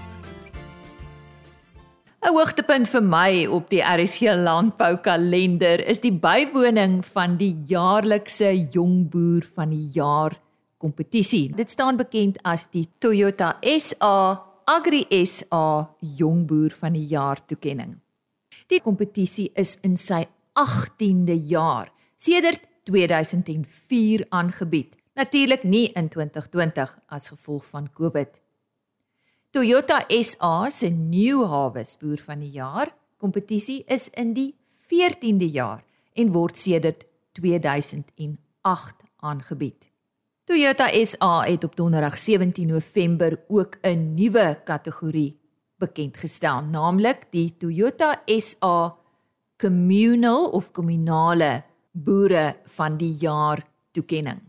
'n 2.21 2.35
Hoogtepunt 2.37 2.85
vir 2.93 3.01
my 3.01 3.47
op 3.49 3.71
die 3.73 3.81
RSG 3.81 4.35
Landbou 4.37 4.99
kalender 5.01 5.81
is 5.89 6.03
die 6.05 6.13
bywoning 6.13 6.99
van 7.15 7.39
die 7.41 7.55
jaarlikse 7.71 8.51
Jong 8.75 9.07
Boer 9.09 9.47
van 9.55 9.73
die 9.73 9.89
Jaar 9.95 10.37
kompetisie. 10.77 11.49
Dit 11.57 11.71
staan 11.73 11.97
bekend 11.97 12.37
as 12.45 12.67
die 12.75 12.85
Toyota 13.01 13.55
SA 13.63 14.37
Agri 14.69 15.07
SA 15.25 15.89
Jong 16.19 16.45
Boer 16.47 16.77
van 16.83 16.93
die 16.93 17.07
Jaar 17.09 17.41
toekenning. 17.41 17.97
Die 18.69 18.83
kompetisie 18.85 19.49
is 19.57 19.79
in 19.81 19.97
sy 19.97 20.27
18de 20.61 21.39
jaar 21.49 21.89
sedert 22.21 22.69
2004 22.85 24.27
aangebied. 24.29 24.93
Natuurlik 25.17 25.65
nie 25.65 25.89
in 25.97 26.13
2020 26.13 26.99
as 27.09 27.33
gevolg 27.33 27.65
van 27.73 27.89
COVID. 27.97 28.40
Toyota 29.51 30.05
SA 30.07 30.71
se 30.71 30.89
New 30.91 31.43
Harvest 31.43 31.99
Boer 31.99 32.21
van 32.23 32.39
die 32.39 32.53
Jaar 32.55 32.93
kompetisie 33.19 33.81
is 33.91 34.05
in 34.15 34.31
die 34.37 34.53
14de 34.87 35.49
jaar 35.51 35.81
en 36.15 36.31
word 36.31 36.55
sedert 36.55 37.03
2008 37.35 39.03
aangebied. 39.27 39.89
Toyota 40.47 40.87
SA 41.03 41.33
het 41.49 41.67
op 41.67 41.75
Donderdag 41.75 42.15
17 42.19 42.71
November 42.71 43.41
ook 43.49 43.77
'n 43.83 44.15
nuwe 44.15 44.61
kategorie 44.65 45.41
bekend 45.79 46.17
gestel, 46.17 46.63
naamlik 46.63 47.27
die 47.33 47.57
Toyota 47.59 48.23
SA 48.27 48.97
Communal 49.59 50.47
of 50.51 50.71
Kommunale 50.71 51.65
Boere 51.91 52.57
van 52.65 52.97
die 52.97 53.17
Jaar 53.19 53.67
toekenning. 53.91 54.41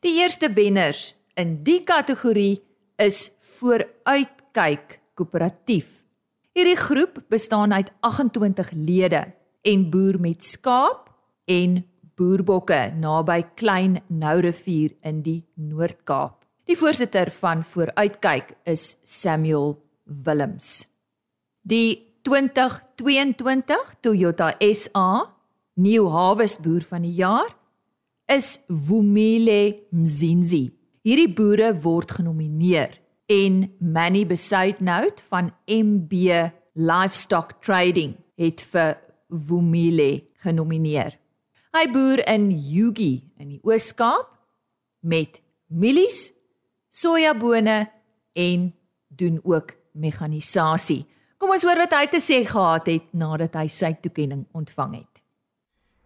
Die 0.00 0.20
eerste 0.20 0.52
wenners 0.52 1.16
in 1.34 1.62
die 1.62 1.84
kategorie 1.84 2.68
is 3.00 3.30
Vooruitkyk 3.40 4.98
Koöperatief. 5.16 6.02
Hierdie 6.52 6.76
groep 6.76 7.22
bestaan 7.32 7.72
uit 7.72 7.88
28 8.04 8.72
lede 8.76 9.22
en 9.64 9.86
boer 9.90 10.18
met 10.20 10.44
skaap 10.44 11.08
en 11.48 11.78
boerbokke 12.20 12.90
naby 13.00 13.40
Klein 13.56 14.00
Nourivier 14.08 14.92
in 15.00 15.22
die 15.24 15.40
Noord-Kaap. 15.56 16.44
Die 16.68 16.76
voorsitter 16.76 17.30
van 17.40 17.64
Vooruitkyk 17.64 18.52
is 18.68 18.98
Samuel 19.02 19.78
Willems. 20.04 20.90
Die 21.62 22.20
2022 22.28 23.94
Toyota 24.04 24.52
SA 24.60 25.08
New 25.80 26.10
Harvest 26.12 26.60
Boer 26.60 26.84
van 26.84 27.08
die 27.08 27.16
Jaar 27.16 27.48
is 28.28 28.58
Vumile 28.68 29.86
Mzinzi. 29.90 30.79
Hierdie 31.00 31.30
boere 31.32 31.70
word 31.80 32.10
genomineer 32.12 32.98
en 33.32 33.62
Manny 33.80 34.26
Besuitnout 34.28 35.22
van 35.30 35.48
MB 35.64 36.12
Livestock 36.76 37.54
Trading 37.64 38.18
het 38.36 38.60
vir 38.68 38.98
Vumile 39.32 40.26
genomineer. 40.44 41.16
Hy 41.72 41.86
boer 41.94 42.20
in 42.28 42.50
Yugi 42.52 43.14
in 43.40 43.54
die 43.54 43.62
Oos-Kaap 43.64 44.28
met 45.00 45.40
mielies, 45.72 46.34
sojabone 46.92 47.78
en 48.36 48.70
doen 49.08 49.40
ook 49.40 49.72
mekanisasie. 49.96 51.06
Kom 51.40 51.56
ons 51.56 51.64
hoor 51.64 51.80
wat 51.80 51.96
hy 51.96 52.04
te 52.12 52.20
sê 52.20 52.42
gehad 52.44 52.92
het 52.92 53.08
nadat 53.16 53.56
hy 53.56 53.70
sy 53.72 53.94
toekenning 54.04 54.44
ontvang 54.52 54.98
het. 55.00 55.24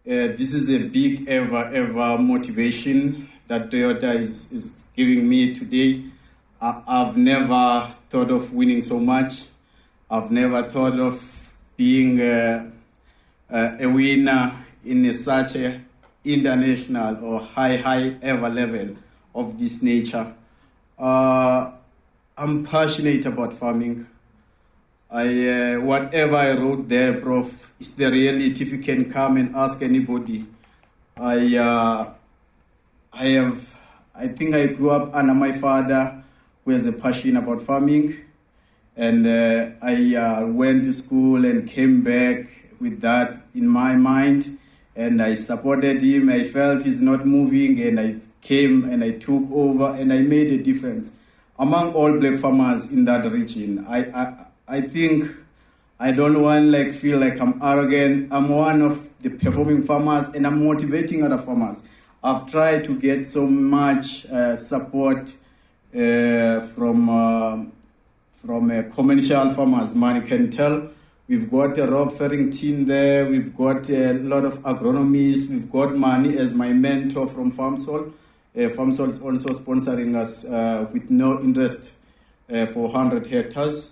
Uh, 0.05 0.31
this 0.37 0.53
is 0.55 0.69
a 0.71 0.85
big 0.87 1.27
ever 1.27 1.67
ever 1.75 2.15
motivation 2.21 3.27
that 3.47 3.69
Toyota 3.69 4.15
is 4.19 4.51
is 4.51 4.85
giving 4.95 5.27
me 5.27 5.53
today. 5.53 6.03
I, 6.61 6.81
I've 6.87 7.17
never 7.17 7.95
thought 8.09 8.31
of 8.31 8.53
winning 8.53 8.81
so 8.81 8.99
much. 8.99 9.43
I've 10.09 10.31
never 10.31 10.69
thought 10.69 10.99
of 10.99 11.21
being 11.75 12.21
a, 12.21 12.71
a, 13.49 13.87
winner 13.87 14.65
in 14.85 15.05
a, 15.05 15.13
such 15.13 15.55
a 15.55 15.81
international 16.23 17.23
or 17.23 17.41
high 17.41 17.77
high 17.77 18.15
ever 18.21 18.49
level 18.49 18.95
of 19.33 19.59
this 19.59 19.81
nature. 19.81 20.33
Uh, 20.97 21.71
I'm 22.37 22.65
passionate 22.65 23.25
about 23.25 23.53
farming. 23.53 24.07
I 25.09 25.49
uh, 25.49 25.79
whatever 25.81 26.35
I 26.35 26.51
wrote 26.51 26.89
there, 26.89 27.19
Prof, 27.19 27.73
is 27.79 27.95
the 27.95 28.09
reality. 28.09 28.63
If 28.63 28.71
you 28.71 28.79
can 28.79 29.11
come 29.11 29.37
and 29.37 29.55
ask 29.55 29.81
anybody, 29.81 30.45
I 31.15 31.57
uh, 31.57 32.13
I 33.15 33.27
have 33.29 33.73
I 34.13 34.27
think 34.27 34.53
I 34.53 34.67
grew 34.67 34.91
up 34.91 35.15
under 35.15 35.33
my 35.33 35.57
father, 35.57 36.21
who 36.63 36.71
has 36.71 36.85
a 36.85 36.91
passion 36.91 37.37
about 37.37 37.61
farming, 37.61 38.17
and 38.97 39.25
uh, 39.25 39.69
I 39.81 40.15
uh, 40.15 40.47
went 40.47 40.83
to 40.83 40.93
school 40.93 41.45
and 41.45 41.69
came 41.69 42.03
back 42.03 42.47
with 42.81 42.99
that 43.01 43.41
in 43.53 43.69
my 43.69 43.95
mind, 43.95 44.57
and 44.97 45.21
I 45.21 45.35
supported 45.35 46.01
him. 46.01 46.29
I 46.29 46.49
felt 46.49 46.83
he's 46.83 46.99
not 46.99 47.25
moving, 47.25 47.79
and 47.81 47.99
I 48.01 48.15
came 48.41 48.83
and 48.83 49.01
I 49.01 49.11
took 49.11 49.49
over, 49.49 49.91
and 49.95 50.11
I 50.11 50.19
made 50.19 50.51
a 50.51 50.61
difference 50.61 51.11
among 51.57 51.93
all 51.93 52.19
black 52.19 52.39
farmers 52.39 52.91
in 52.91 53.05
that 53.05 53.31
region. 53.31 53.85
I, 53.87 53.99
I, 54.11 54.45
I 54.67 54.81
think 54.81 55.31
I 55.97 56.11
don't 56.11 56.41
want 56.41 56.65
like 56.65 56.93
feel 56.93 57.19
like 57.19 57.39
I'm 57.39 57.61
arrogant. 57.63 58.33
I'm 58.33 58.49
one 58.49 58.81
of 58.81 59.07
the 59.21 59.29
performing 59.29 59.83
farmers 59.83 60.27
and 60.35 60.45
I'm 60.45 60.65
motivating 60.65 61.23
other 61.23 61.37
farmers. 61.37 61.81
I've 62.25 62.49
tried 62.49 62.85
to 62.85 62.99
get 62.99 63.29
so 63.29 63.45
much 63.45 64.25
uh, 64.25 64.57
support 64.57 65.31
uh, 65.93 66.65
from 66.73 67.07
uh, 67.07 67.65
from 68.43 68.71
uh, 68.71 68.81
commercial 68.95 69.53
farmers. 69.53 69.93
Man, 69.93 70.15
you 70.15 70.21
can 70.23 70.49
tell 70.49 70.89
we've 71.27 71.51
got 71.51 71.77
a 71.77 71.85
Rob 71.85 72.17
Farrington 72.17 72.87
there. 72.87 73.29
We've 73.29 73.55
got 73.55 73.87
a 73.91 74.13
lot 74.13 74.43
of 74.43 74.57
agronomists. 74.63 75.49
We've 75.51 75.71
got 75.71 75.95
Mani 75.95 76.35
as 76.39 76.51
my 76.51 76.73
mentor 76.73 77.27
from 77.27 77.51
FarmSol. 77.51 78.11
Uh, 78.55 78.59
FarmSol 78.75 79.09
is 79.11 79.21
also 79.21 79.49
sponsoring 79.59 80.15
us 80.15 80.45
uh, 80.45 80.89
with 80.91 81.11
no 81.11 81.39
interest 81.41 81.91
uh, 82.51 82.65
for 82.65 82.91
100 82.91 83.27
hectares. 83.27 83.91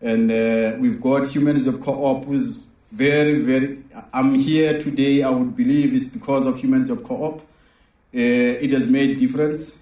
And 0.00 0.32
uh, 0.32 0.78
we've 0.80 1.02
got 1.02 1.28
Humans 1.28 1.66
of 1.66 1.82
Co-op 1.82 2.24
who's 2.24 2.64
very, 2.90 3.42
very, 3.42 3.84
I'm 4.14 4.36
here 4.36 4.80
today, 4.80 5.22
I 5.22 5.28
would 5.28 5.54
believe 5.54 5.94
it's 5.94 6.06
because 6.06 6.46
of 6.46 6.56
Humans 6.60 6.88
of 6.88 7.04
Co-op. 7.04 7.44
Uh, 8.14 8.64
it 8.64 8.72
has 8.72 8.86
made 8.86 9.18
difference. 9.18 9.76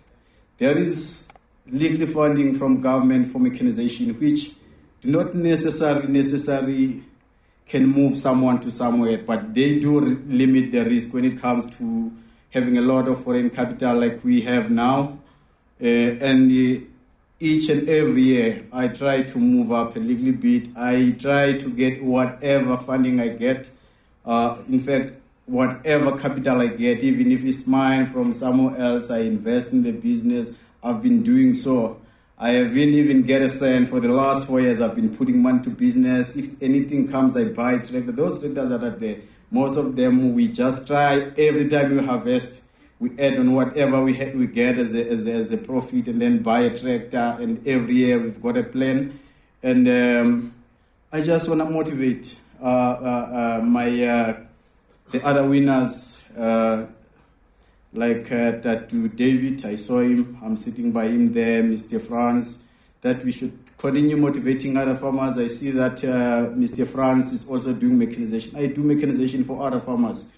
There 0.59 0.77
is 0.79 1.29
legal 1.69 2.07
funding 2.09 2.59
from 2.59 2.81
government 2.81 3.33
for 3.33 3.39
mechanization, 3.39 4.19
which 4.19 4.53
do 5.01 5.11
not 5.11 5.35
necessarily 5.35 6.09
necessarily 6.09 7.05
can 7.69 7.87
move 7.87 8.17
someone 8.17 8.61
to 8.61 8.71
somewhere, 8.71 9.19
but 9.19 9.53
they 9.53 9.79
do 9.79 10.01
limit 10.01 10.73
the 10.73 10.85
risk 10.85 11.13
when 11.13 11.25
it 11.25 11.41
comes 11.41 11.67
to 11.77 12.13
having 12.51 12.79
a 12.79 12.81
lot 12.81 13.09
of 13.09 13.23
foreign 13.25 13.51
capital 13.51 14.01
like 14.01 14.23
we 14.25 14.41
have 14.43 14.71
now. 14.71 15.19
Uh, 15.81 15.85
and 15.85 16.51
uh, 16.51 16.81
each 17.39 17.69
and 17.69 17.89
every 17.89 18.23
year, 18.23 18.67
I 18.73 18.89
try 18.89 19.23
to 19.23 19.39
move 19.39 19.73
up 19.73 19.97
a 19.97 19.99
little 19.99 20.33
bit. 20.33 20.69
I 20.77 21.17
try 21.19 21.59
to 21.59 21.71
get 21.71 22.03
whatever 22.03 22.77
funding 22.79 23.21
I 23.21 23.29
get. 23.29 23.69
Uh, 24.25 24.59
in 24.69 24.81
fact, 24.81 25.13
whatever 25.47 26.19
capital 26.19 26.61
I 26.61 26.69
get, 26.69 27.03
even 27.03 27.33
if 27.33 27.45
it's 27.45 27.67
mine 27.67 28.07
from 28.07 28.33
somewhere 28.33 28.79
else, 28.81 29.11
I 29.11 29.19
invest 29.21 29.73
in 29.73 29.83
the 29.83 29.93
business. 29.93 30.51
I've 30.83 31.03
been 31.03 31.23
doing 31.23 31.55
so. 31.55 32.01
I 32.39 32.51
haven't 32.51 32.77
even 32.77 33.23
get 33.23 33.43
a 33.43 33.49
cent 33.49 33.89
for 33.89 33.99
the 34.01 34.09
last 34.09 34.47
four 34.47 34.61
years. 34.61 34.81
I've 34.81 34.95
been 34.95 35.17
putting 35.17 35.41
money 35.41 35.63
to 35.65 35.71
business. 35.71 36.37
If 36.37 36.61
anything 36.61 37.09
comes, 37.09 37.37
I 37.37 37.45
buy 37.45 37.79
tractor. 37.79 38.13
Those 38.13 38.41
tractors 38.41 38.69
that 38.69 38.85
are 38.85 38.91
there, 38.91 39.21
most 39.51 39.79
of 39.79 39.97
them 39.97 40.35
we 40.35 40.49
just 40.49 40.87
try 40.87 41.15
every 41.39 41.69
time 41.69 41.97
we 41.97 42.05
harvest. 42.05 42.63
We 42.99 43.11
add 43.19 43.39
on 43.39 43.55
whatever 43.55 44.03
we 44.03 44.17
ha- 44.17 44.33
we 44.35 44.47
get 44.49 44.79
as 44.79 44.95
a, 44.95 45.11
as 45.11 45.27
a, 45.27 45.33
as 45.33 45.53
a 45.53 45.59
profit, 45.59 46.09
and 46.09 46.21
then 46.21 46.43
buy 46.43 46.61
a 46.61 46.79
tractor. 46.79 47.37
And 47.41 47.67
every 47.67 47.95
year 47.95 48.19
we've 48.19 48.43
got 48.43 48.57
a 48.57 48.65
plan. 48.65 49.19
And 49.63 49.89
um, 49.89 50.55
I 51.13 51.23
just 51.23 51.49
want 51.49 51.61
to 51.61 51.71
motivate 51.71 52.39
uh, 52.61 52.65
uh, 52.65 53.59
uh, 53.61 53.65
my 53.65 54.05
uh, 54.05 54.47
the 55.11 55.25
other 55.25 55.47
winners. 55.49 56.23
Uh, 56.37 56.87
like 57.93 58.31
uh, 58.31 58.53
that 58.61 58.91
to 58.91 59.09
David, 59.09 59.65
I 59.65 59.77
saw 59.77 60.01
him, 60.01 60.39
I'm 60.43 60.57
sitting 60.57 60.93
by 60.93 61.07
him 61.07 61.33
there, 61.33 61.63
Mr. 61.63 62.01
Franz, 62.01 62.59
that 63.01 63.25
we 63.25 63.33
should 63.33 63.59
continue 63.79 64.17
motivating 64.17 64.77
other 64.77 64.97
farmers. 64.97 65.39
I 65.39 65.47
see 65.47 65.71
that 65.71 66.05
uh, 66.05 66.51
Mr. 66.55 66.87
Franz 66.87 67.33
is 67.33 67.49
also 67.49 67.73
doing 67.73 67.99
mechanization. 67.99 68.57
I 68.57 68.67
do 68.67 68.83
mechanization 68.83 69.45
for 69.45 69.67
other 69.67 69.81
farmers. 69.81 70.29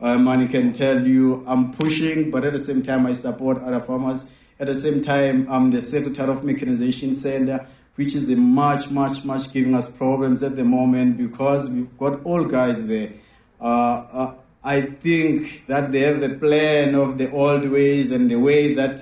Um, 0.00 0.28
and 0.28 0.48
I 0.48 0.52
can 0.52 0.72
tell 0.72 1.06
you 1.06 1.44
I'm 1.46 1.72
pushing, 1.72 2.30
but 2.30 2.44
at 2.44 2.52
the 2.52 2.58
same 2.58 2.82
time, 2.82 3.06
I 3.06 3.14
support 3.14 3.62
other 3.62 3.80
farmers. 3.80 4.30
At 4.60 4.66
the 4.66 4.76
same 4.76 5.00
time, 5.00 5.46
I'm 5.50 5.70
the 5.70 5.82
secretary 5.82 6.30
of 6.30 6.44
mechanization 6.44 7.14
center, 7.14 7.66
which 7.94 8.14
is 8.14 8.28
a 8.28 8.36
much, 8.36 8.90
much, 8.90 9.24
much 9.24 9.52
giving 9.52 9.74
us 9.74 9.90
problems 9.90 10.42
at 10.42 10.56
the 10.56 10.64
moment 10.64 11.16
because 11.16 11.68
we've 11.68 11.96
got 11.98 12.22
all 12.24 12.44
guys 12.44 12.86
there. 12.86 13.12
Uh, 13.60 13.64
uh, 13.64 14.34
I 14.62 14.82
think 14.82 15.66
that 15.66 15.92
they 15.92 16.00
have 16.00 16.20
the 16.20 16.30
plan 16.30 16.94
of 16.94 17.18
the 17.18 17.30
old 17.30 17.68
ways 17.70 18.10
and 18.12 18.30
the 18.30 18.36
way 18.36 18.74
that 18.74 19.00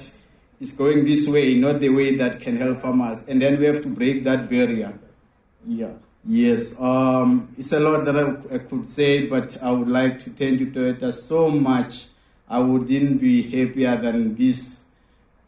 is 0.60 0.72
going 0.72 1.04
this 1.04 1.28
way, 1.28 1.54
not 1.54 1.80
the 1.80 1.88
way 1.88 2.16
that 2.16 2.40
can 2.40 2.56
help 2.56 2.80
farmers. 2.80 3.22
And 3.28 3.42
then 3.42 3.58
we 3.58 3.66
have 3.66 3.82
to 3.82 3.88
break 3.88 4.25
that 4.25 4.48
barrier. 4.48 4.98
Yeah. 5.66 5.92
Yes. 6.25 6.78
Um, 6.80 7.48
it's 7.56 7.72
a 7.72 7.80
lot 7.80 8.04
that 8.04 8.16
I, 8.16 8.54
I 8.54 8.58
could 8.58 8.88
say, 8.90 9.26
but 9.26 9.62
I 9.62 9.70
would 9.70 9.88
like 9.88 10.22
to 10.25 10.30
thank 10.30 10.60
you, 10.60 10.66
Toyota, 10.68 11.14
so 11.14 11.48
much. 11.50 12.06
I 12.48 12.58
wouldn't 12.58 13.20
be 13.20 13.42
happier 13.42 13.96
than 13.96 14.34
this. 14.36 14.82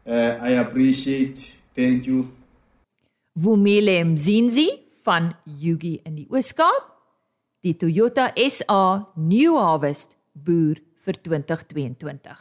Uh, 0.07 0.39
I 0.41 0.51
appreciate. 0.51 1.57
Thank 1.75 2.07
you. 2.07 2.29
Vumile 3.37 4.05
Mzinzi 4.05 4.69
van 5.05 5.35
Yugi 5.47 6.01
in 6.05 6.17
die 6.17 6.27
Oos-Kaap 6.33 6.98
die 7.69 7.77
Toyota 7.77 8.31
SA 8.49 9.13
New 9.21 9.57
Harvest 9.59 10.15
boer 10.33 10.79
vir 11.05 11.17
2022. 11.25 12.39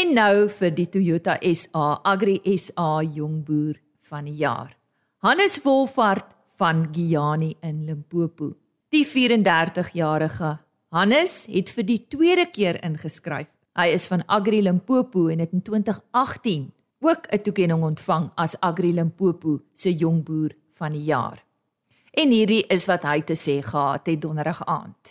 En 0.00 0.14
nou 0.16 0.48
vir 0.52 0.72
die 0.74 0.88
Toyota 0.90 1.36
SA 1.54 2.00
Agri 2.04 2.40
SA 2.58 3.04
jong 3.04 3.44
boer 3.46 3.78
van 4.08 4.26
die 4.26 4.40
jaar. 4.40 4.74
Hannes 5.22 5.60
Wolfhard 5.64 6.34
van 6.58 6.88
Giani 6.92 7.54
in 7.62 7.84
Limpopo. 7.86 8.56
Die 8.90 9.04
34-jarige 9.06 10.56
Hannes 10.94 11.44
het 11.52 11.70
vir 11.76 11.86
die 11.86 12.00
tweede 12.10 12.50
keer 12.50 12.80
ingeskryf. 12.82 13.52
Hy 13.76 13.90
is 13.94 14.08
van 14.10 14.24
Agri 14.26 14.64
Limpopo 14.64 15.28
en 15.30 15.44
het 15.44 15.54
in 15.54 15.62
2018 15.62 16.72
ook 17.06 17.26
'n 17.30 17.42
toekenning 17.42 17.82
ontvang 17.84 18.30
as 18.34 18.60
Agri 18.60 18.92
Limpopo 18.92 19.60
se 19.74 19.94
jong 19.94 20.24
boer 20.24 20.56
van 20.72 20.92
die 20.92 21.04
jaar. 21.04 21.45
En 22.16 22.30
hierdie 22.32 22.62
is 22.72 22.86
wat 22.88 23.02
hy 23.04 23.18
te 23.28 23.34
sê 23.36 23.58
gehad 23.60 24.06
het 24.08 24.22
donderdag 24.22 24.62
aand. 24.64 25.10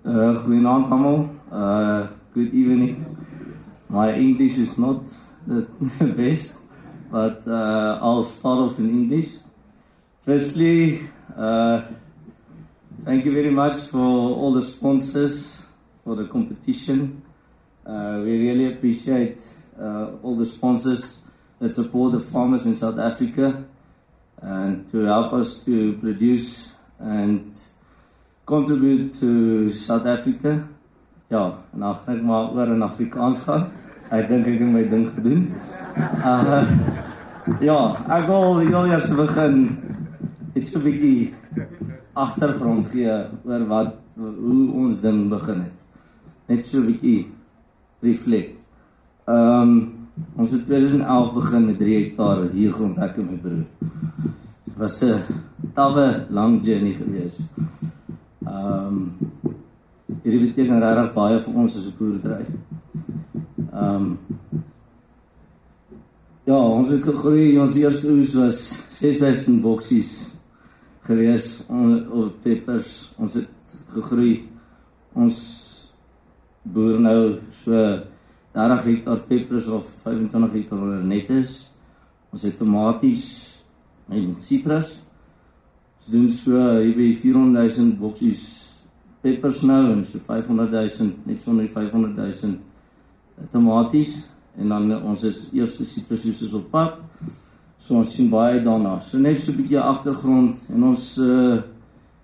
Uh 0.00 0.32
goeienaand 0.40 0.88
almal. 0.88 1.26
Uh 1.52 2.06
good 2.32 2.54
evening. 2.56 3.04
My 3.92 4.14
English 4.16 4.56
is 4.56 4.78
not 4.78 5.12
the 5.44 5.66
best, 6.20 6.56
but 7.12 7.44
uh 7.44 8.00
I'll 8.00 8.24
start 8.24 8.64
off 8.64 8.78
in 8.78 8.88
English. 8.88 9.36
Firstly, 10.24 11.04
uh 11.36 11.84
thank 13.04 13.28
you 13.28 13.34
very 13.36 13.52
much 13.52 13.76
for 13.92 14.08
all 14.40 14.52
the 14.56 14.64
sponsors 14.64 15.68
for 16.02 16.16
the 16.16 16.24
competition. 16.24 17.20
Uh 17.84 18.24
we 18.24 18.40
really 18.48 18.72
appreciate 18.72 19.36
uh 19.76 20.16
all 20.22 20.34
the 20.34 20.48
sponsors 20.48 21.20
that 21.60 21.74
support 21.74 22.12
the 22.12 22.20
farmers 22.20 22.64
in 22.64 22.74
South 22.74 22.98
Africa 22.98 23.68
and 24.42 24.88
to 24.90 25.04
help 25.04 25.32
us 25.32 25.64
to 25.64 25.94
produce 25.98 26.74
and 26.98 27.56
contribute 28.46 29.12
to 29.20 29.68
South 29.68 30.06
Africa. 30.06 30.66
Ja, 31.28 31.58
en 31.72 31.80
dan 31.80 31.94
gaan 31.94 32.14
ek 32.16 32.22
maar 32.24 32.52
oor 32.56 32.72
in 32.72 32.82
Afrikaans 32.82 33.42
gaan. 33.44 33.68
Ek 34.10 34.28
dink 34.30 34.46
ek 34.48 34.62
het 34.62 34.72
my 34.72 34.84
ding 34.88 35.08
gedoen. 35.14 35.48
Uh 35.98 36.62
ja, 37.64 37.78
ek 38.12 38.26
wil 38.28 38.58
heel 38.60 38.90
eers 38.92 39.06
begin 39.08 39.54
iets 40.54 40.74
'n 40.76 40.82
bietjie 40.84 41.34
agtergrond 42.12 42.90
gee 42.92 43.08
oor 43.44 43.64
wat 43.66 44.14
hoe 44.16 44.64
ons 44.72 45.00
ding 45.00 45.28
begin 45.32 45.64
het. 45.66 45.78
Net 46.46 46.66
so 46.66 46.78
'n 46.78 46.86
bietjie 46.92 47.32
reflect. 48.00 48.60
Ehm 49.26 49.62
um, 49.62 49.98
Ons 50.38 50.50
het 50.50 50.64
2011 50.66 51.32
begin 51.34 51.64
met 51.66 51.78
3 51.78 51.96
hektaar 52.02 52.44
hier 52.54 52.72
grond 52.74 52.98
ek 53.02 53.18
en 53.20 53.26
my 53.30 53.38
broer. 53.42 53.64
Was 54.78 55.02
'n 55.02 55.22
tawe 55.74 56.26
lang 56.30 56.64
journey 56.64 56.94
geweest. 56.94 57.40
Ehm 58.46 58.86
um, 58.86 59.16
hierdie 60.22 60.46
beteken 60.46 60.80
regtig 60.80 61.14
baie 61.14 61.40
vir 61.40 61.54
ons 61.54 61.76
as 61.76 61.86
'n 61.86 61.94
boerdery. 61.98 62.46
Ehm 63.72 63.94
um, 63.94 64.18
Ja, 66.48 66.56
ons 66.56 66.88
het 66.88 67.02
gegroei. 67.04 67.58
Ons 67.60 67.74
eerste 67.76 68.08
oes 68.08 68.30
was 68.32 68.58
6000 68.96 69.60
boksies 69.60 70.30
gewees 71.04 71.66
op 71.68 72.38
peppers. 72.40 73.10
Ons 73.20 73.34
het 73.34 73.74
gegroei. 73.92 74.48
Ons 75.12 75.36
boer 76.62 77.00
nou 77.00 77.36
so 77.52 77.82
30 78.56 78.84
hektaar 78.84 79.20
peppers 79.28 79.66
of 79.66 79.90
25 80.06 80.52
hektaar 80.52 81.04
nettes. 81.04 81.68
Ons 82.32 82.42
het 82.48 82.56
tomaties 82.56 83.47
en 84.08 84.34
sitrus. 84.40 85.02
Ons 85.98 86.08
doen 86.12 86.28
so 86.32 86.56
hier 86.78 86.94
by 86.96 87.10
400 87.16 87.68
000 87.76 87.98
boksies 88.00 88.42
peppers 89.22 89.64
nou 89.66 89.82
en 89.92 90.04
so 90.06 90.20
500 90.22 90.70
000 90.72 91.26
net 91.26 91.42
so 91.42 91.50
onder 91.50 91.68
500 91.68 92.16
000 92.16 93.48
tomaties 93.50 94.28
en 94.58 94.68
dan 94.74 94.92
ons 95.02 95.22
is 95.26 95.48
eerste 95.54 95.84
sitrus 95.84 96.24
is 96.28 96.54
op 96.54 96.70
pad. 96.70 97.00
So 97.78 97.94
ons 97.98 98.14
sien 98.14 98.30
baie 98.30 98.62
daarna. 98.62 98.98
So 99.00 99.18
net 99.18 99.40
so 99.40 99.52
'n 99.52 99.56
bietjie 99.56 99.80
agtergrond 99.80 100.62
en 100.68 100.84
ons 100.84 101.18
uh 101.18 101.58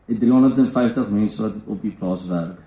het 0.06 0.18
350 0.20 1.08
mense 1.08 1.42
wat 1.42 1.54
op 1.66 1.82
die 1.82 1.90
plaas 1.90 2.26
werk. 2.28 2.58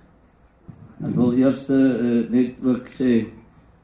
Ek 1.05 1.13
wil 1.13 1.33
eers 1.37 1.69
uh, 1.69 2.29
net 2.29 2.57
ook 2.65 2.87
sê 2.89 3.27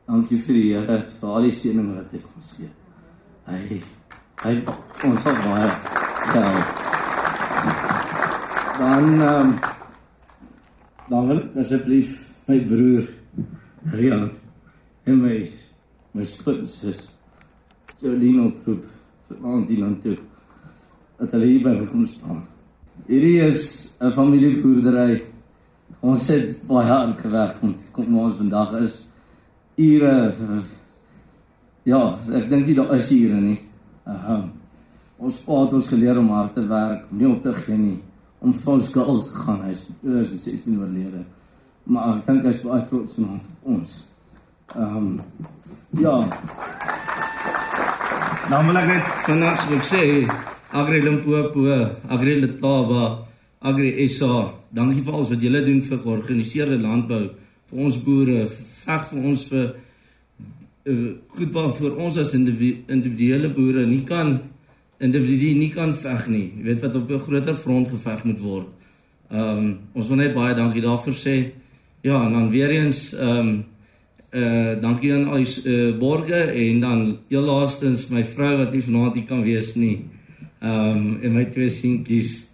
Dankie 0.08 0.38
vir 0.38 0.58
die 0.58 0.72
Here 0.74 0.98
vir 1.00 1.30
al 1.32 1.46
die 1.48 1.56
seëninge 1.56 1.94
wat 1.96 2.12
hy 2.12 2.20
vir 2.20 2.40
ons 2.40 2.50
gee. 2.58 2.72
Hy 3.48 3.78
hy 4.42 4.54
ons 5.08 5.22
sal 5.22 5.38
baie 5.46 5.70
ja. 6.34 6.46
Dan 8.80 9.22
um, 9.22 9.52
dan 11.10 11.28
wil 11.30 11.42
asseblief 11.62 12.16
my 12.48 12.60
broer 12.68 13.06
Rian 13.94 14.30
en 15.06 15.20
my 15.22 15.38
my 16.14 16.26
skoonsis 16.26 17.06
Jolino 18.02 18.50
proep 18.64 18.84
vir 19.28 19.46
aan 19.48 19.64
die 19.68 19.80
land 19.80 20.02
toe. 20.04 20.18
Dat 21.20 21.32
hulle 21.36 21.48
hier 21.48 21.64
by 21.64 21.86
kom 21.88 22.04
staan. 22.08 22.42
Hierdie 23.08 23.40
is 23.48 23.94
'n 24.02 24.12
familieboerdery. 24.12 25.24
Ons 26.02 26.28
het 26.28 26.68
baie 26.68 26.88
hard 26.88 27.20
gewerk 27.20 27.62
om 27.64 27.76
kom 27.92 28.18
ons 28.18 28.36
vandag 28.36 28.74
is 28.82 29.08
ure 29.78 30.14
ja, 31.84 32.20
ek 32.32 32.50
dink 32.50 32.68
nie 32.68 32.76
daar 32.76 32.96
is 32.96 33.12
ure 33.12 33.40
nie. 33.42 33.60
Ehm 34.08 34.50
ons 35.24 35.38
pa 35.46 35.60
het 35.62 35.74
ons 35.78 35.88
geleer 35.88 36.18
om 36.20 36.32
hard 36.36 36.56
te 36.58 36.62
werk, 36.68 37.04
nie 37.16 37.28
op 37.30 37.42
te 37.42 37.54
gee 37.56 37.78
nie, 37.78 38.00
om 38.44 38.52
vir 38.54 38.72
ons 38.74 38.90
girls 38.92 39.30
te 39.30 39.44
gaan. 39.46 39.62
Hy's 39.64 39.86
oor 40.04 40.24
16 40.28 40.80
oorlede. 40.82 41.22
Maar 41.88 42.18
ek 42.18 42.26
dink 42.28 42.48
hy's 42.50 42.60
baie 42.66 42.84
trots 42.90 43.20
op 43.24 43.70
ons. 43.76 43.94
Ehm 44.76 44.98
um, 44.98 45.22
ja. 46.02 46.18
Nou 48.52 48.60
wil 48.68 48.82
ek 48.82 48.90
net 48.90 49.14
vinnig 49.28 49.64
ek 49.78 49.88
sê 49.88 50.02
Agri 50.74 51.00
Limpopo, 51.06 51.64
Agri 52.10 52.40
Letaba, 52.42 53.06
Agri 53.62 53.94
SA, 54.10 54.50
dankie 54.74 55.06
vir 55.06 55.14
alles 55.14 55.32
wat 55.32 55.44
julle 55.46 55.62
doen 55.64 55.80
vir 55.86 56.04
georganiseerde 56.04 56.80
landbou 56.82 57.24
vir 57.70 57.86
ons 57.86 58.00
boere, 58.04 58.48
veg 58.84 59.06
vir 59.12 59.28
ons 59.32 59.46
vir 59.52 59.68
uh, 60.86 61.12
goed 61.28 61.52
waar 61.52 61.74
vir 61.74 61.98
ons 61.98 62.18
as 62.18 62.34
individuele 62.34 63.50
boere 63.54 63.86
nie 63.86 64.04
kan 64.04 64.40
individue 65.04 65.56
nie 65.58 65.72
kan 65.74 65.92
veg 66.00 66.28
nie. 66.32 66.46
Jy 66.58 66.64
weet 66.64 66.82
wat 66.82 66.96
op 66.96 67.12
'n 67.12 67.20
groter 67.20 67.56
front 67.56 67.88
geveg 67.88 68.24
moet 68.24 68.40
word. 68.40 68.68
Ehm 69.32 69.58
um, 69.58 69.80
ons 69.94 70.08
wil 70.08 70.18
net 70.18 70.34
baie 70.34 70.56
dankie 70.56 70.82
daarvoor 70.82 71.14
sê. 71.14 71.52
Ja, 72.02 72.26
en 72.26 72.32
dan 72.32 72.50
weer 72.50 72.70
eens 72.70 73.14
ehm 73.14 73.48
um, 73.48 73.64
Uh 74.34 74.82
dankie 74.82 75.14
aan 75.14 75.28
al 75.30 75.44
die 75.44 75.62
uh, 75.70 75.98
borge 76.00 76.34
en 76.34 76.80
dan 76.80 77.02
heel 77.30 77.44
laastens 77.46 78.08
my 78.10 78.24
vrou 78.26 78.58
wat 78.58 78.72
nie 78.74 78.82
vanaand 78.82 79.14
hier 79.14 79.28
kan 79.30 79.44
wees 79.46 79.76
nie. 79.76 80.10
Ehm 80.60 80.98
um, 80.98 81.20
en 81.22 81.34
my 81.34 81.46
twee 81.46 81.70
seentjies. 81.70 82.48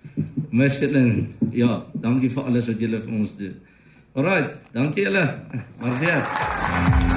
Miskien 0.52 1.28
ja, 1.56 1.86
dankie 1.94 2.30
vir 2.30 2.44
alles 2.44 2.68
wat 2.68 2.84
julle 2.84 3.00
vir 3.00 3.14
ons 3.20 3.38
doen. 3.38 3.56
Alrite, 4.14 4.60
dankie 4.74 5.08
julle. 5.08 5.24
Maar 5.80 6.00
weer. 6.04 7.09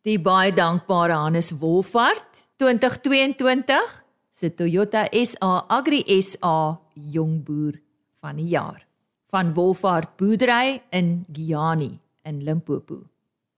Die 0.00 0.16
baie 0.16 0.48
dankbare 0.48 1.12
Hannes 1.12 1.50
Wolfart 1.60 2.38
2022 2.56 3.74
se 4.32 4.48
Toyota 4.56 5.02
SA 5.12 5.66
Agri 5.68 6.00
SA 6.24 6.78
jongboer 6.96 7.74
van 8.24 8.40
die 8.40 8.46
jaar 8.54 8.86
van 9.28 9.52
Wolfhard 9.52 10.16
Boerdery 10.16 10.80
in 10.96 11.26
Giani 11.28 11.90
in 12.24 12.40
Limpopo. 12.40 13.02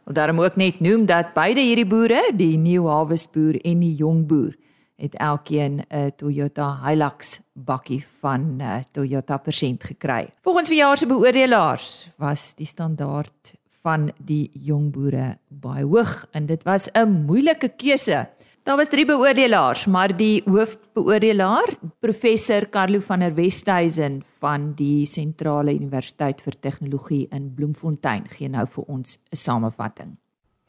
Wil 0.03 0.19
daarom 0.19 0.43
ook 0.43 0.59
net 0.59 0.83
noem 0.83 1.07
dat 1.07 1.31
beide 1.33 1.63
hierdie 1.63 1.87
boere, 1.87 2.25
die 2.35 2.59
New 2.59 2.91
Harvest 2.91 3.31
boer 3.31 3.61
en 3.63 3.79
die 3.87 3.95
jong 3.95 4.27
boer, 4.27 4.59
het 4.99 5.15
elkeen 5.15 5.85
'n 5.87 6.11
Toyota 6.17 6.83
Hilux 6.83 7.39
bakkie 7.55 8.03
van 8.19 8.59
uh, 8.59 8.83
Toyota 8.91 9.37
persent 9.37 9.85
gekry. 9.85 10.27
Volgens 10.41 10.69
verjaar 10.69 10.99
se 10.99 11.07
beoordelaars 11.07 12.09
was 12.19 12.55
die 12.55 12.67
standaard 12.67 13.62
van 13.83 14.11
die 14.19 14.51
jong 14.53 14.91
boere 14.93 15.37
baie 15.49 15.85
hoog 15.85 16.27
en 16.33 16.47
dit 16.47 16.63
was 16.65 16.89
'n 16.95 17.27
moeilike 17.27 17.69
keuse 17.77 18.29
Daar 18.63 18.77
was 18.77 18.89
drie 18.89 19.03
beoordelaars, 19.03 19.87
maar 19.87 20.13
die 20.17 20.43
hoofbeoordelaar, 20.45 21.73
professor 21.99 22.69
Carlo 22.71 23.01
van 23.01 23.19
der 23.19 23.35
Westhuizen 23.35 24.21
van 24.39 24.69
die 24.79 25.07
Sentrale 25.07 25.75
Universiteit 25.75 26.43
vir 26.45 26.55
Tegnologie 26.61 27.27
in 27.35 27.49
Bloemfontein, 27.57 28.29
gee 28.31 28.49
nou 28.49 28.63
vir 28.67 28.85
ons 28.87 29.19
'n 29.33 29.37
samevatting. 29.37 30.15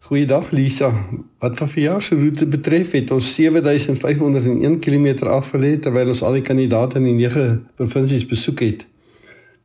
Goeiedag 0.04 0.52
Lisa. 0.52 0.90
Wat 1.40 1.58
van 1.58 1.70
verjaar 1.70 2.02
se 2.02 2.16
roete 2.16 2.46
betref, 2.46 2.92
het 2.92 3.12
ons 3.12 3.36
7501 3.36 4.80
km 4.80 5.28
afgelê 5.28 5.80
terwyl 5.80 6.08
ons 6.08 6.24
al 6.24 6.34
die 6.34 6.42
kandidate 6.42 6.98
in 6.98 7.04
die 7.04 7.14
9 7.14 7.68
provinsies 7.76 8.26
besoek 8.26 8.60
het. 8.60 8.86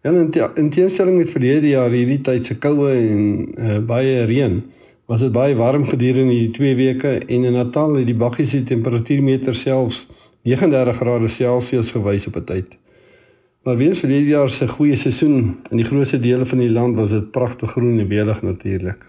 Ja, 0.06 0.12
in 0.54 0.70
teenstelling 0.70 1.16
met 1.18 1.30
verlede 1.30 1.72
jaar 1.72 1.90
hierdie 1.90 2.20
tyd 2.22 2.46
se 2.46 2.54
koue 2.62 2.92
en 2.94 3.22
uh, 3.58 3.78
baie 3.82 4.20
reën, 4.30 4.60
was 5.10 5.24
dit 5.24 5.32
baie 5.34 5.56
warm 5.58 5.88
gedurende 5.88 6.36
die 6.36 6.52
2 6.54 6.76
weke 6.78 7.16
en 7.18 7.48
in 7.48 7.56
Natal 7.56 7.96
het 7.98 8.06
die 8.06 8.14
bakkie 8.14 8.46
se 8.46 8.62
temperatuurmeter 8.62 9.58
selfs 9.58 10.04
39 10.46 11.00
grade 11.02 11.28
Celsius 11.28 11.90
gewys 11.96 12.28
op 12.30 12.38
'n 12.38 12.44
tyd. 12.44 12.78
Maar 13.66 13.76
weens 13.76 14.00
verlede 14.00 14.30
jaar 14.30 14.50
se 14.50 14.68
goeie 14.68 14.96
seisoen 14.96 15.56
in 15.70 15.76
die 15.76 15.84
grootste 15.84 16.20
dele 16.20 16.46
van 16.46 16.58
die 16.58 16.70
land 16.70 16.96
was 16.96 17.10
dit 17.10 17.30
pragtig 17.30 17.70
groen 17.70 17.98
en 17.98 18.08
welig 18.08 18.42
natuurlik. 18.42 19.02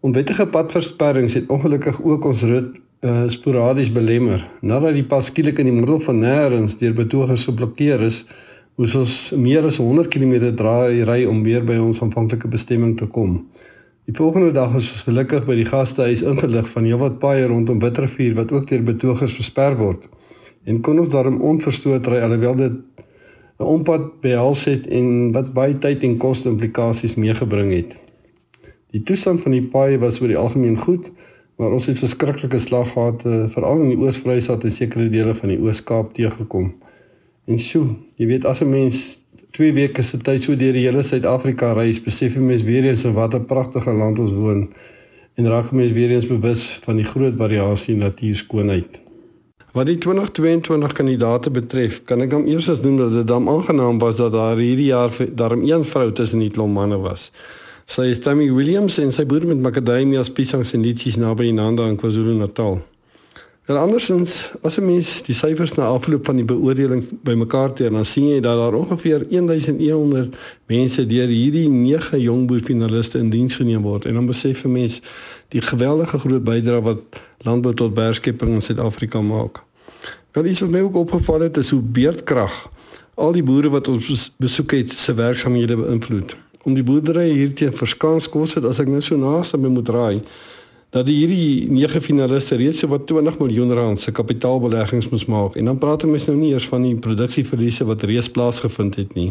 Onwettige 0.00 0.46
padversperrings 0.46 1.34
het 1.34 1.52
ongelukkig 1.52 2.02
ook 2.02 2.24
ons 2.24 2.42
rit 2.42 2.80
uh, 3.04 3.28
sporadies 3.28 3.92
belemmer. 3.92 4.48
Nadat 4.60 4.94
die 4.96 5.04
pad 5.04 5.24
skielik 5.24 5.58
in 5.58 5.68
die 5.68 5.76
middel 5.76 6.00
van 6.00 6.24
nêrens 6.24 6.78
deur 6.78 6.94
betogers 6.94 7.44
geblokkeer 7.44 8.00
is, 8.00 8.24
ons 8.80 9.14
meer 9.36 9.66
as 9.68 9.76
100 9.76 10.08
km 10.08 10.54
draai 10.56 11.02
ry 11.04 11.18
om 11.28 11.42
weer 11.44 11.64
by 11.68 11.74
ons 11.76 11.98
aanvanklike 12.00 12.48
bestemming 12.48 12.94
te 12.96 13.04
kom. 13.16 13.34
Die 14.08 14.14
volgende 14.16 14.54
dag 14.56 14.72
is 14.78 14.88
ons 14.94 15.04
gelukkig 15.04 15.44
by 15.44 15.56
die 15.58 15.66
gastehuis 15.68 16.22
ingelig 16.24 16.70
van 16.72 16.86
heelwat 16.88 17.18
paaie 17.20 17.44
rondom 17.50 17.82
Witrifuur 17.82 18.38
wat 18.38 18.54
ook 18.56 18.70
deur 18.70 18.86
betogers 18.86 19.36
versper 19.36 19.76
word. 19.76 20.08
En 20.64 20.80
kon 20.86 20.98
ons 21.02 21.12
daarom 21.12 21.42
onverstoot 21.44 22.08
ry 22.08 22.22
alhoewel 22.24 22.56
dit 22.56 22.80
'n 23.60 23.68
ompad 23.74 24.08
behels 24.24 24.64
het 24.64 24.86
en 24.88 25.32
wat 25.36 25.52
baie 25.52 25.76
tyd 25.78 26.02
en 26.02 26.16
koste 26.16 26.48
implikasies 26.48 27.14
meegebring 27.20 27.72
het. 27.76 27.96
Die 28.96 29.02
toestand 29.02 29.44
van 29.44 29.52
die 29.52 29.66
paaie 29.76 29.98
was 29.98 30.20
oor 30.20 30.32
die 30.32 30.40
algemeen 30.40 30.78
goed, 30.78 31.12
maar 31.58 31.72
ons 31.76 31.86
het 31.86 32.00
verskriklike 32.00 32.58
slag 32.58 32.92
gehad 32.92 33.22
veral 33.52 33.82
in 33.84 33.92
die 33.92 34.00
Oos-Vrystaat 34.00 34.64
en 34.64 34.72
sekere 34.72 35.08
dele 35.08 35.34
van 35.34 35.52
die 35.52 35.60
Oos-Kaap 35.60 36.14
teëgekom. 36.16 36.72
En 37.50 37.58
sjoe, 37.58 37.96
jy 38.20 38.28
weet 38.30 38.44
as 38.46 38.60
'n 38.62 38.70
mens 38.70 39.18
2 39.58 39.72
weke 39.74 40.02
se 40.06 40.18
tyd 40.22 40.42
so 40.42 40.54
deur 40.54 40.76
die 40.76 40.84
hele 40.86 41.02
Suid-Afrika 41.02 41.72
reis, 41.74 41.98
besef 42.02 42.36
jy 42.36 42.42
mens 42.46 42.62
weer 42.62 42.84
eens 42.86 43.02
in 43.04 43.16
watter 43.16 43.40
pragtige 43.40 43.92
land 43.92 44.18
ons 44.22 44.30
woon 44.30 44.68
en 45.34 45.48
raak 45.50 45.72
mens 45.72 45.90
weer 45.92 46.12
eens 46.14 46.26
bewus 46.26 46.62
van 46.84 47.00
die 47.00 47.04
groot 47.04 47.34
variasie 47.40 47.94
in 47.94 48.04
natuurskoonheid. 48.04 49.00
Wat 49.74 49.86
die 49.86 49.98
2022 49.98 50.92
kandidate 50.92 51.50
betref, 51.50 51.98
kan 52.04 52.22
ek 52.22 52.30
dan 52.30 52.46
eers 52.46 52.70
as 52.70 52.82
noem 52.82 52.96
dat 53.02 53.12
dit 53.18 53.26
dan 53.26 53.48
aangenaam 53.48 53.98
was 53.98 54.16
dat 54.22 54.32
daar 54.32 54.58
hierdie 54.58 54.92
jaar 54.92 55.10
daarom 55.34 55.66
een 55.66 55.84
vrou 55.84 56.12
tussen 56.12 56.38
die 56.38 56.50
klomp 56.50 56.74
manne 56.74 56.98
was. 57.02 57.30
Sy 57.86 58.12
is 58.14 58.22
Tammy 58.22 58.46
Williams 58.54 58.98
en 59.02 59.10
sy 59.10 59.26
boer 59.26 59.46
met 59.46 59.58
macadamias, 59.58 60.30
piesangs 60.30 60.74
en 60.74 60.86
liedjies 60.86 61.18
naby 61.18 61.50
Nanda 61.50 61.88
in 61.90 61.98
KwaZulu-Natal. 61.98 62.78
En 63.70 63.76
andersins, 63.78 64.50
as 64.66 64.76
'n 64.78 64.84
mens 64.84 65.22
die 65.22 65.34
syfers 65.34 65.74
na 65.74 65.84
afloop 65.86 66.24
van 66.24 66.36
die 66.36 66.44
beoordeling 66.44 67.04
bymekaar 67.22 67.72
teen, 67.72 67.92
dan 67.92 68.04
sien 68.04 68.28
jy 68.28 68.40
dat 68.40 68.56
daar 68.58 68.74
ongeveer 68.74 69.26
1100 69.28 70.36
mense 70.66 71.06
deur 71.06 71.26
hierdie 71.26 71.68
9 71.68 72.20
jong 72.20 72.46
boerfinaliste 72.46 73.18
in 73.18 73.30
diens 73.30 73.56
geneem 73.56 73.82
word. 73.82 74.04
En 74.04 74.14
dan 74.14 74.26
besef 74.26 74.64
'n 74.64 74.72
mens 74.72 75.02
die 75.48 75.60
geweldige 75.60 76.18
groot 76.18 76.44
bydrae 76.44 76.82
wat 76.82 76.98
landbou 77.38 77.74
tot 77.74 77.94
werkskepping 77.94 78.50
in 78.54 78.62
Suid-Afrika 78.62 79.20
maak. 79.20 79.62
Nou 80.32 80.46
iets 80.46 80.60
wat 80.60 80.70
my 80.70 80.80
ook 80.80 80.94
opgeval 80.94 81.40
het, 81.40 81.56
is 81.56 81.70
hoe 81.70 81.82
beerdkrag 81.82 82.70
al 83.14 83.32
die 83.32 83.42
boere 83.42 83.68
wat 83.70 83.88
ons 83.88 84.34
besoek 84.36 84.70
het 84.70 84.92
se 84.92 85.14
werksamehede 85.14 85.76
beïnvloed. 85.76 86.36
Om 86.62 86.74
die 86.74 86.82
boerdery 86.82 87.30
hierteen 87.30 87.72
verskans 87.72 88.28
kos 88.28 88.54
het 88.54 88.64
as 88.64 88.78
ek 88.78 88.88
nou 88.88 89.00
so 89.00 89.16
naaste 89.16 89.58
by 89.58 89.68
moet 89.68 89.88
raai 89.88 90.22
dat 90.90 91.06
die 91.06 91.16
hierdie 91.20 91.70
nege 91.70 92.00
finaliste 92.02 92.56
reeds 92.58 92.82
so 92.82 92.90
wat 92.90 93.06
20 93.06 93.38
miljoen 93.38 93.72
rand 93.78 94.00
se 94.00 94.12
kapitaalbeleggings 94.12 95.08
moes 95.12 95.26
maak 95.30 95.56
en 95.56 95.70
dan 95.70 95.78
praat 95.78 96.04
ons 96.04 96.26
nou 96.26 96.36
nie 96.38 96.50
eers 96.50 96.66
van 96.70 96.82
die 96.82 96.96
produksieverliese 96.98 97.86
wat 97.86 98.02
reeds 98.10 98.30
plaasgevind 98.30 98.98
het 98.98 99.14
nie. 99.14 99.30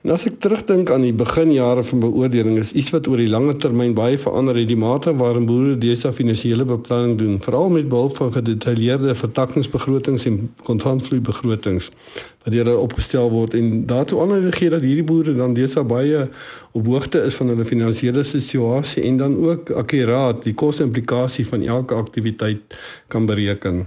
En 0.00 0.14
as 0.14 0.22
ek 0.24 0.38
terugdink 0.40 0.88
aan 0.88 1.02
die 1.04 1.12
beginjare 1.12 1.82
van 1.84 2.00
beoordeling 2.00 2.54
is 2.56 2.70
iets 2.72 2.88
wat 2.94 3.08
oor 3.12 3.20
die 3.20 3.28
lange 3.28 3.52
termyn 3.60 3.90
baie 3.92 4.16
verander 4.22 4.56
het 4.56 4.70
die 4.70 4.78
mate 4.80 5.12
waarin 5.18 5.44
boere 5.44 5.74
dese 5.82 6.08
finansiële 6.16 6.64
beplanning 6.64 7.18
doen, 7.20 7.34
veral 7.44 7.68
met 7.74 7.90
behulp 7.92 8.16
van 8.16 8.32
gedetailleerde 8.32 9.12
vertakkingsbegrotings 9.14 10.24
en 10.32 10.40
kontantvloeibegrotings 10.70 11.90
wat 11.92 12.56
deur 12.56 12.64
hulle 12.64 12.86
opgestel 12.86 13.28
word 13.34 13.58
en 13.60 13.84
daartoe 13.92 14.24
aanleiding 14.24 14.72
dat 14.78 14.88
hierdie 14.88 15.04
boere 15.12 15.36
dan 15.36 15.52
dese 15.60 15.84
baie 15.84 16.24
op 16.72 16.88
hoogte 16.88 17.20
is 17.28 17.36
van 17.36 17.52
hulle 17.52 17.68
finansiële 17.68 18.24
situasie 18.24 19.04
en 19.04 19.20
dan 19.20 19.36
ook 19.36 19.76
akkuraat 19.84 20.46
die 20.48 20.56
koste-implikasie 20.56 21.44
van 21.52 21.68
elke 21.76 22.00
aktiwiteit 22.00 22.80
kan 23.12 23.28
bereken. 23.28 23.84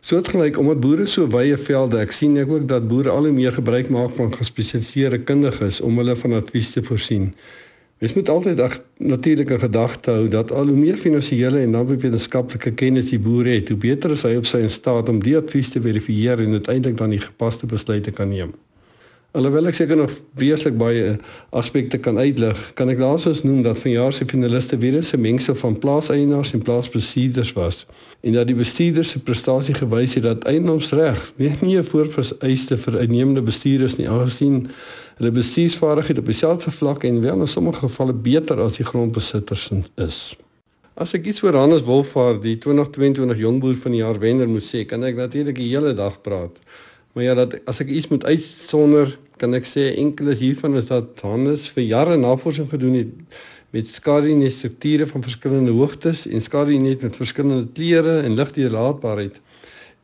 Soortgelyk 0.00 0.58
omdat 0.58 0.80
boere 0.80 1.06
so 1.10 1.26
wye 1.26 1.56
velde, 1.58 1.98
ek 1.98 2.12
sien 2.14 2.36
ek 2.38 2.50
ook 2.54 2.68
dat 2.70 2.84
boere 2.90 3.10
al 3.10 3.26
hoe 3.26 3.34
meer 3.34 3.56
gebruik 3.56 3.88
maak 3.90 4.12
van 4.14 4.30
gespesialiseerde 4.34 5.18
kundiges 5.26 5.80
om 5.80 5.98
hulle 5.98 6.14
van 6.20 6.36
advies 6.38 6.70
te 6.70 6.82
voorsien. 6.86 7.32
Mens 7.98 8.14
moet 8.14 8.28
altyd 8.30 8.62
natuurlik 8.96 9.50
'n 9.50 9.64
gedagte 9.64 10.10
hou 10.10 10.28
dat 10.28 10.52
al 10.52 10.70
hoe 10.70 10.76
meer 10.76 10.94
finansiële 10.94 11.58
en 11.58 11.72
dan 11.72 11.86
wetenskaplike 11.86 12.70
kennis 12.70 13.10
die 13.10 13.18
boer 13.18 13.46
het, 13.46 13.68
hoe 13.68 13.78
beter 13.78 14.10
is 14.10 14.22
hy 14.22 14.36
op 14.36 14.46
sy 14.46 14.58
in 14.58 14.70
staat 14.70 15.08
om 15.08 15.18
die 15.22 15.36
advies 15.36 15.68
te 15.68 15.80
verifieer 15.80 16.38
en 16.38 16.52
uiteindelik 16.52 16.96
dan 16.96 17.10
die 17.10 17.24
gepaste 17.26 17.66
besluite 17.66 18.10
kan 18.10 18.28
neem. 18.28 18.54
Alhoewel 19.38 19.68
ek 19.70 19.76
seker 19.78 19.94
nog 19.94 20.10
weeslik 20.34 20.74
baie 20.80 21.12
aspekte 21.54 21.98
kan 22.02 22.16
uitlig, 22.18 22.58
kan 22.74 22.90
ek 22.90 22.98
laasens 22.98 23.44
noem 23.46 23.60
dat 23.62 23.78
vanjaar 23.78 24.10
se 24.16 24.24
finaliste 24.26 24.74
weer 24.82 24.96
'n 24.98 25.20
mengsel 25.22 25.54
van 25.54 25.78
plaaseienaars 25.78 26.52
en 26.56 26.62
plaasbestuurders 26.66 27.52
was 27.54 27.86
en 28.26 28.32
dat 28.32 28.46
die 28.50 28.56
bestuurders 28.58 29.10
se 29.10 29.22
prestasie 29.22 29.74
gewys 29.74 30.14
het 30.14 30.24
dat 30.26 30.44
eiendomsreg 30.44 31.32
nie 31.38 31.78
'n 31.78 31.84
voorvereiste 31.84 32.78
vir 32.78 32.98
uitnemende 32.98 33.42
bestuurders 33.42 33.96
nie, 33.96 34.08
aangesien 34.08 34.68
hulle 35.18 35.30
bestuursvaardigheid 35.30 36.18
op 36.18 36.26
dieselfde 36.26 36.70
vlak 36.70 37.04
en 37.04 37.20
wel 37.20 37.40
in 37.40 37.46
sommige 37.46 37.86
gevalle 37.86 38.12
beter 38.14 38.60
as 38.60 38.76
die 38.76 38.84
grondbesitters 38.84 39.70
is. 39.96 40.34
As 40.94 41.14
ek 41.14 41.26
iets 41.26 41.42
oor 41.42 41.54
Hannes 41.54 41.84
Wolfhard, 41.84 42.42
die 42.42 42.58
2022 42.58 43.38
jongboer 43.38 43.76
van 43.76 43.92
die 43.92 44.00
jaar 44.00 44.18
wenner 44.18 44.48
moet 44.48 44.66
sê, 44.66 44.84
kan 44.84 45.04
ek 45.04 45.16
natuurlik 45.16 45.54
die 45.54 45.70
hele 45.70 45.94
dag 45.94 46.20
praat. 46.22 46.58
Maar 47.12 47.24
ja, 47.24 47.34
dat 47.34 47.54
as 47.64 47.80
ek 47.80 47.88
iets 47.88 48.08
moet 48.08 48.24
uitsonder, 48.24 49.18
kan 49.38 49.54
ek 49.54 49.66
sê 49.68 49.92
enkeles 50.00 50.42
hiervan 50.44 50.76
is 50.76 50.88
dat 50.90 51.22
Hannes 51.22 51.68
vir 51.74 51.84
jare 51.86 52.16
navorsing 52.20 52.68
gedoen 52.70 52.98
het 52.98 53.38
met 53.76 53.88
skadu 53.88 54.32
strukture 54.50 55.06
van 55.06 55.22
verskillende 55.22 55.72
hoogtes 55.76 56.26
en 56.26 56.40
skadu 56.40 56.78
net 56.78 57.02
met 57.02 57.16
verskillende 57.16 57.68
kleure 57.72 58.22
en 58.22 58.34
ligdeurlaatbaarheid. 58.34 59.40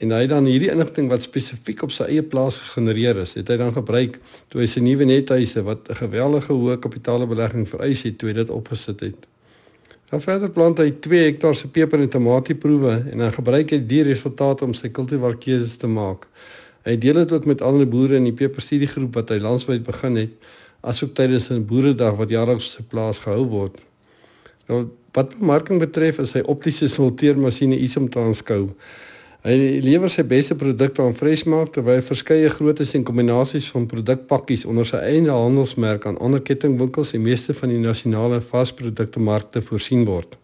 En 0.02 0.10
hy 0.10 0.26
dan 0.26 0.44
hierdie 0.44 0.70
inligting 0.70 1.08
wat 1.08 1.22
spesifiek 1.22 1.82
op 1.82 1.92
sy 1.94 2.08
eie 2.10 2.22
plaas 2.22 2.58
gegenereer 2.58 3.16
is, 3.22 3.34
het 3.38 3.48
hy 3.48 3.56
dan 3.56 3.72
gebruik 3.72 4.18
toe 4.52 4.60
hy 4.60 4.66
sy 4.68 4.82
nuwe 4.84 5.06
nethuise 5.08 5.62
wat 5.64 5.88
'n 5.88 6.00
geweldige 6.02 6.52
hoë 6.52 6.76
kapitaalbelegging 6.78 7.68
vereis 7.68 8.02
het, 8.02 8.18
toe 8.18 8.28
hy 8.28 8.34
dit 8.34 8.50
opgesit 8.50 9.00
het. 9.00 9.28
Dan 10.10 10.20
verder 10.20 10.50
plant 10.50 10.78
hy 10.78 10.90
2 11.00 11.24
hektaar 11.24 11.54
se 11.54 11.68
peper 11.68 12.00
en 12.00 12.08
tamatieproewe 12.08 12.92
en 13.12 13.18
dan 13.18 13.32
gebruik 13.32 13.70
hy 13.70 13.78
die 13.78 14.02
resultate 14.02 14.64
om 14.64 14.74
sy 14.74 14.88
kultivarkeuses 14.88 15.76
te 15.76 15.88
maak. 15.90 16.28
Hy 16.84 16.98
deel 17.00 17.22
dit 17.22 17.32
ook 17.32 17.46
met 17.48 17.62
ander 17.64 17.88
boere 17.88 18.18
in 18.20 18.28
die 18.28 18.36
peperstudiegroep 18.36 19.14
wat 19.16 19.32
hy 19.32 19.38
landwyd 19.40 19.86
begin 19.86 20.20
het 20.20 20.52
asook 20.84 21.14
tydens 21.16 21.48
'n 21.50 21.64
boeredag 21.64 22.16
wat 22.16 22.28
jaarliks 22.28 22.76
op 22.80 22.88
plaas 22.88 23.18
gehou 23.18 23.46
word. 23.48 23.80
Nou 24.68 24.84
wat 25.12 25.38
bemarking 25.38 25.80
betref, 25.80 26.18
is 26.18 26.32
hy 26.32 26.40
optiese 26.40 26.88
sorteermasjiene 26.88 27.78
iets 27.78 27.96
om 27.96 28.08
te 28.10 28.18
aanskou. 28.18 28.68
Hy 29.44 29.80
lewer 29.84 30.08
sy 30.10 30.22
beste 30.24 30.54
produkte 30.54 31.02
aan 31.02 31.14
Freshmark 31.14 31.72
terwyl 31.72 32.02
verskeie 32.02 32.48
grootes 32.50 32.94
en 32.94 33.04
kombinasies 33.04 33.66
van 33.70 33.86
produkpakkies 33.86 34.64
onder 34.64 34.86
sy 34.88 34.96
eie 34.96 35.30
handelsmerk 35.30 36.06
aan 36.06 36.18
ander 36.18 36.40
kettingwinkels 36.40 37.12
en 37.12 37.22
meeste 37.22 37.54
van 37.54 37.68
die 37.68 37.78
nasionale 37.78 38.40
vasprodukte 38.40 39.20
markte 39.20 39.62
voorsien 39.62 40.04
word. 40.04 40.36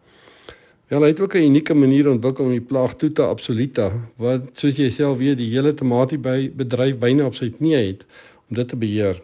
Ja, 0.91 0.99
hy 0.99 1.13
het 1.13 1.21
ook 1.21 1.35
'n 1.35 1.47
unieke 1.47 1.75
manier 1.75 2.11
ontwikkel 2.11 2.45
om 2.45 2.51
die 2.51 2.61
plaag 2.61 2.97
te 2.97 3.23
absoluta 3.23 3.93
wat 4.17 4.43
soos 4.55 4.77
jy 4.77 4.91
self 4.91 5.19
weet 5.19 5.39
die 5.39 5.51
hele 5.51 5.75
tamatie 5.75 6.19
by 6.19 6.51
bedryf 6.51 6.99
byna 6.99 7.27
op 7.27 7.35
sy 7.35 7.51
knie 7.51 7.77
het 7.77 8.05
om 8.49 8.57
dit 8.57 8.69
te 8.69 8.77
beheer. 8.77 9.23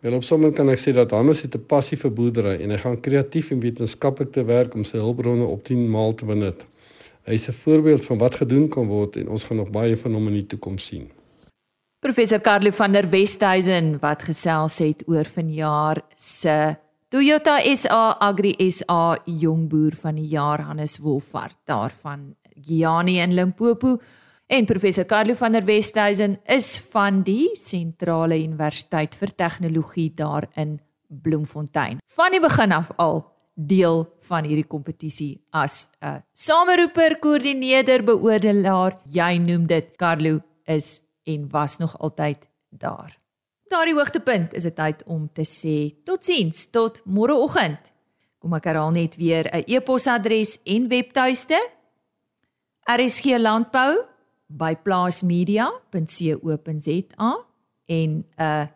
Wel 0.00 0.14
op 0.14 0.24
sommige 0.24 0.52
kan 0.52 0.68
ek 0.68 0.78
sê 0.78 0.92
dat 0.92 1.10
Hannes 1.10 1.40
het 1.42 1.54
'n 1.54 1.64
passie 1.66 1.96
vir 1.98 2.12
boerdery 2.12 2.60
en 2.60 2.70
hy 2.70 2.76
gaan 2.76 3.00
kreatief 3.00 3.50
en 3.50 3.60
wetenskaplik 3.60 4.32
te 4.32 4.44
werk 4.44 4.74
om 4.74 4.84
sy 4.84 4.98
hulpbronne 4.98 5.44
optimaal 5.44 6.14
te 6.14 6.24
benut. 6.24 6.66
Hy 7.24 7.32
is 7.32 7.48
'n 7.48 7.52
voorbeeld 7.52 8.04
van 8.04 8.18
wat 8.18 8.34
gedoen 8.34 8.68
kan 8.68 8.86
word 8.86 9.16
en 9.16 9.28
ons 9.28 9.44
gaan 9.44 9.56
nog 9.56 9.70
baie 9.70 9.96
van 9.96 10.12
hom 10.12 10.26
in 10.26 10.34
die 10.34 10.46
toekoms 10.46 10.86
sien. 10.86 11.08
Professor 12.00 12.40
Carlo 12.40 12.70
van 12.70 12.92
der 12.92 13.10
Westhuizen 13.10 13.98
wat 14.00 14.22
gesels 14.22 14.78
het 14.78 15.02
oor 15.06 15.24
vanjaar 15.24 16.02
se 16.16 16.76
Toyota 17.06 17.60
SA 17.78 18.16
Agri 18.18 18.56
SA 18.58 19.14
Jongboer 19.30 19.94
van 19.94 20.16
die 20.18 20.26
jaar 20.26 20.58
Hannes 20.66 20.96
Wolfhard 20.98 21.54
daarvan 21.70 22.32
Giani 22.66 23.20
in 23.22 23.34
Limpopo. 23.34 24.00
En 24.50 24.66
professor 24.66 25.06
Carlo 25.06 25.34
van 25.38 25.52
der 25.52 25.62
Westhuizen 25.64 26.40
is 26.50 26.72
van 26.90 27.20
die 27.22 27.52
Sentrale 27.54 28.40
Universiteit 28.42 29.14
vir 29.14 29.30
Tegnologie 29.38 30.08
daar 30.18 30.48
in 30.56 30.80
Bloemfontein. 31.06 32.00
Van 32.16 32.34
die 32.34 32.40
begin 32.42 32.74
af 32.74 32.90
al 32.98 33.22
deel 33.54 34.02
van 34.26 34.44
hierdie 34.44 34.66
kompetisie 34.66 35.44
as 35.50 35.88
'n 36.02 36.24
sameroeper, 36.34 37.18
koördineerder, 37.18 38.02
beoordelaar. 38.02 38.98
Jy 39.04 39.38
noem 39.38 39.66
dit 39.66 39.94
Carlo 39.96 40.40
is 40.64 41.02
en 41.24 41.48
was 41.50 41.78
nog 41.78 41.98
altyd 41.98 42.48
daar. 42.70 43.25
Daardie 43.68 43.94
hoogtepunt 43.94 44.52
is 44.54 44.62
dit 44.62 44.76
tyd 44.76 45.02
om 45.10 45.32
te 45.32 45.42
sê 45.42 45.94
totsiens 46.06 46.70
tot 46.70 47.00
môreoggend. 47.04 47.92
Kom 48.38 48.54
ek 48.54 48.64
herhaal 48.70 48.90
net 48.94 49.16
weer 49.18 49.50
'n 49.50 49.64
e-posadres 49.66 50.62
en 50.64 50.88
webtuiste. 50.88 51.58
RSG 52.86 53.24
Landbou 53.38 54.06
by 54.46 54.76
plaasmedia.co.za 54.76 57.44
en 57.86 58.10
'n 58.10 58.24
uh, 58.38 58.66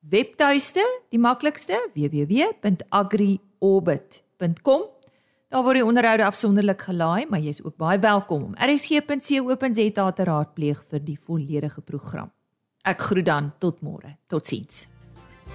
webtuiste, 0.00 1.00
die 1.10 1.18
maklikste 1.18 1.90
www.agriorbit.com. 1.94 4.82
Daar 5.50 5.62
word 5.62 5.74
die 5.74 5.84
onderhoude 5.84 6.24
afsonderlik 6.24 6.82
gelaai, 6.82 7.26
maar 7.26 7.40
jy's 7.40 7.64
ook 7.64 7.76
baie 7.76 7.98
welkom 7.98 8.42
om 8.42 8.54
rsg.co.za 8.54 10.12
te 10.12 10.24
raadpleeg 10.24 10.84
vir 10.90 11.04
die 11.04 11.18
volledige 11.18 11.80
program. 11.80 12.30
Ek 12.80 13.02
groet 13.04 13.26
dan 13.28 13.50
tot 13.60 13.82
môre. 13.84 14.14
Totsiens. 14.32 14.86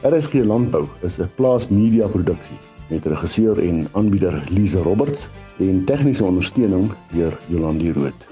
RSG 0.05 0.43
Landbou 0.45 0.85
is 1.01 1.17
'n 1.17 1.29
plaasmedia 1.35 2.07
produksie 2.07 2.57
met 2.89 3.05
regisseur 3.05 3.57
en 3.59 3.87
aanbieder 3.93 4.43
Lize 4.49 4.77
Roberts 4.77 5.27
en 5.57 5.85
tegniese 5.85 6.23
ondersteuning 6.23 6.91
deur 7.11 7.39
Jolandi 7.47 7.91
Root. 7.91 8.27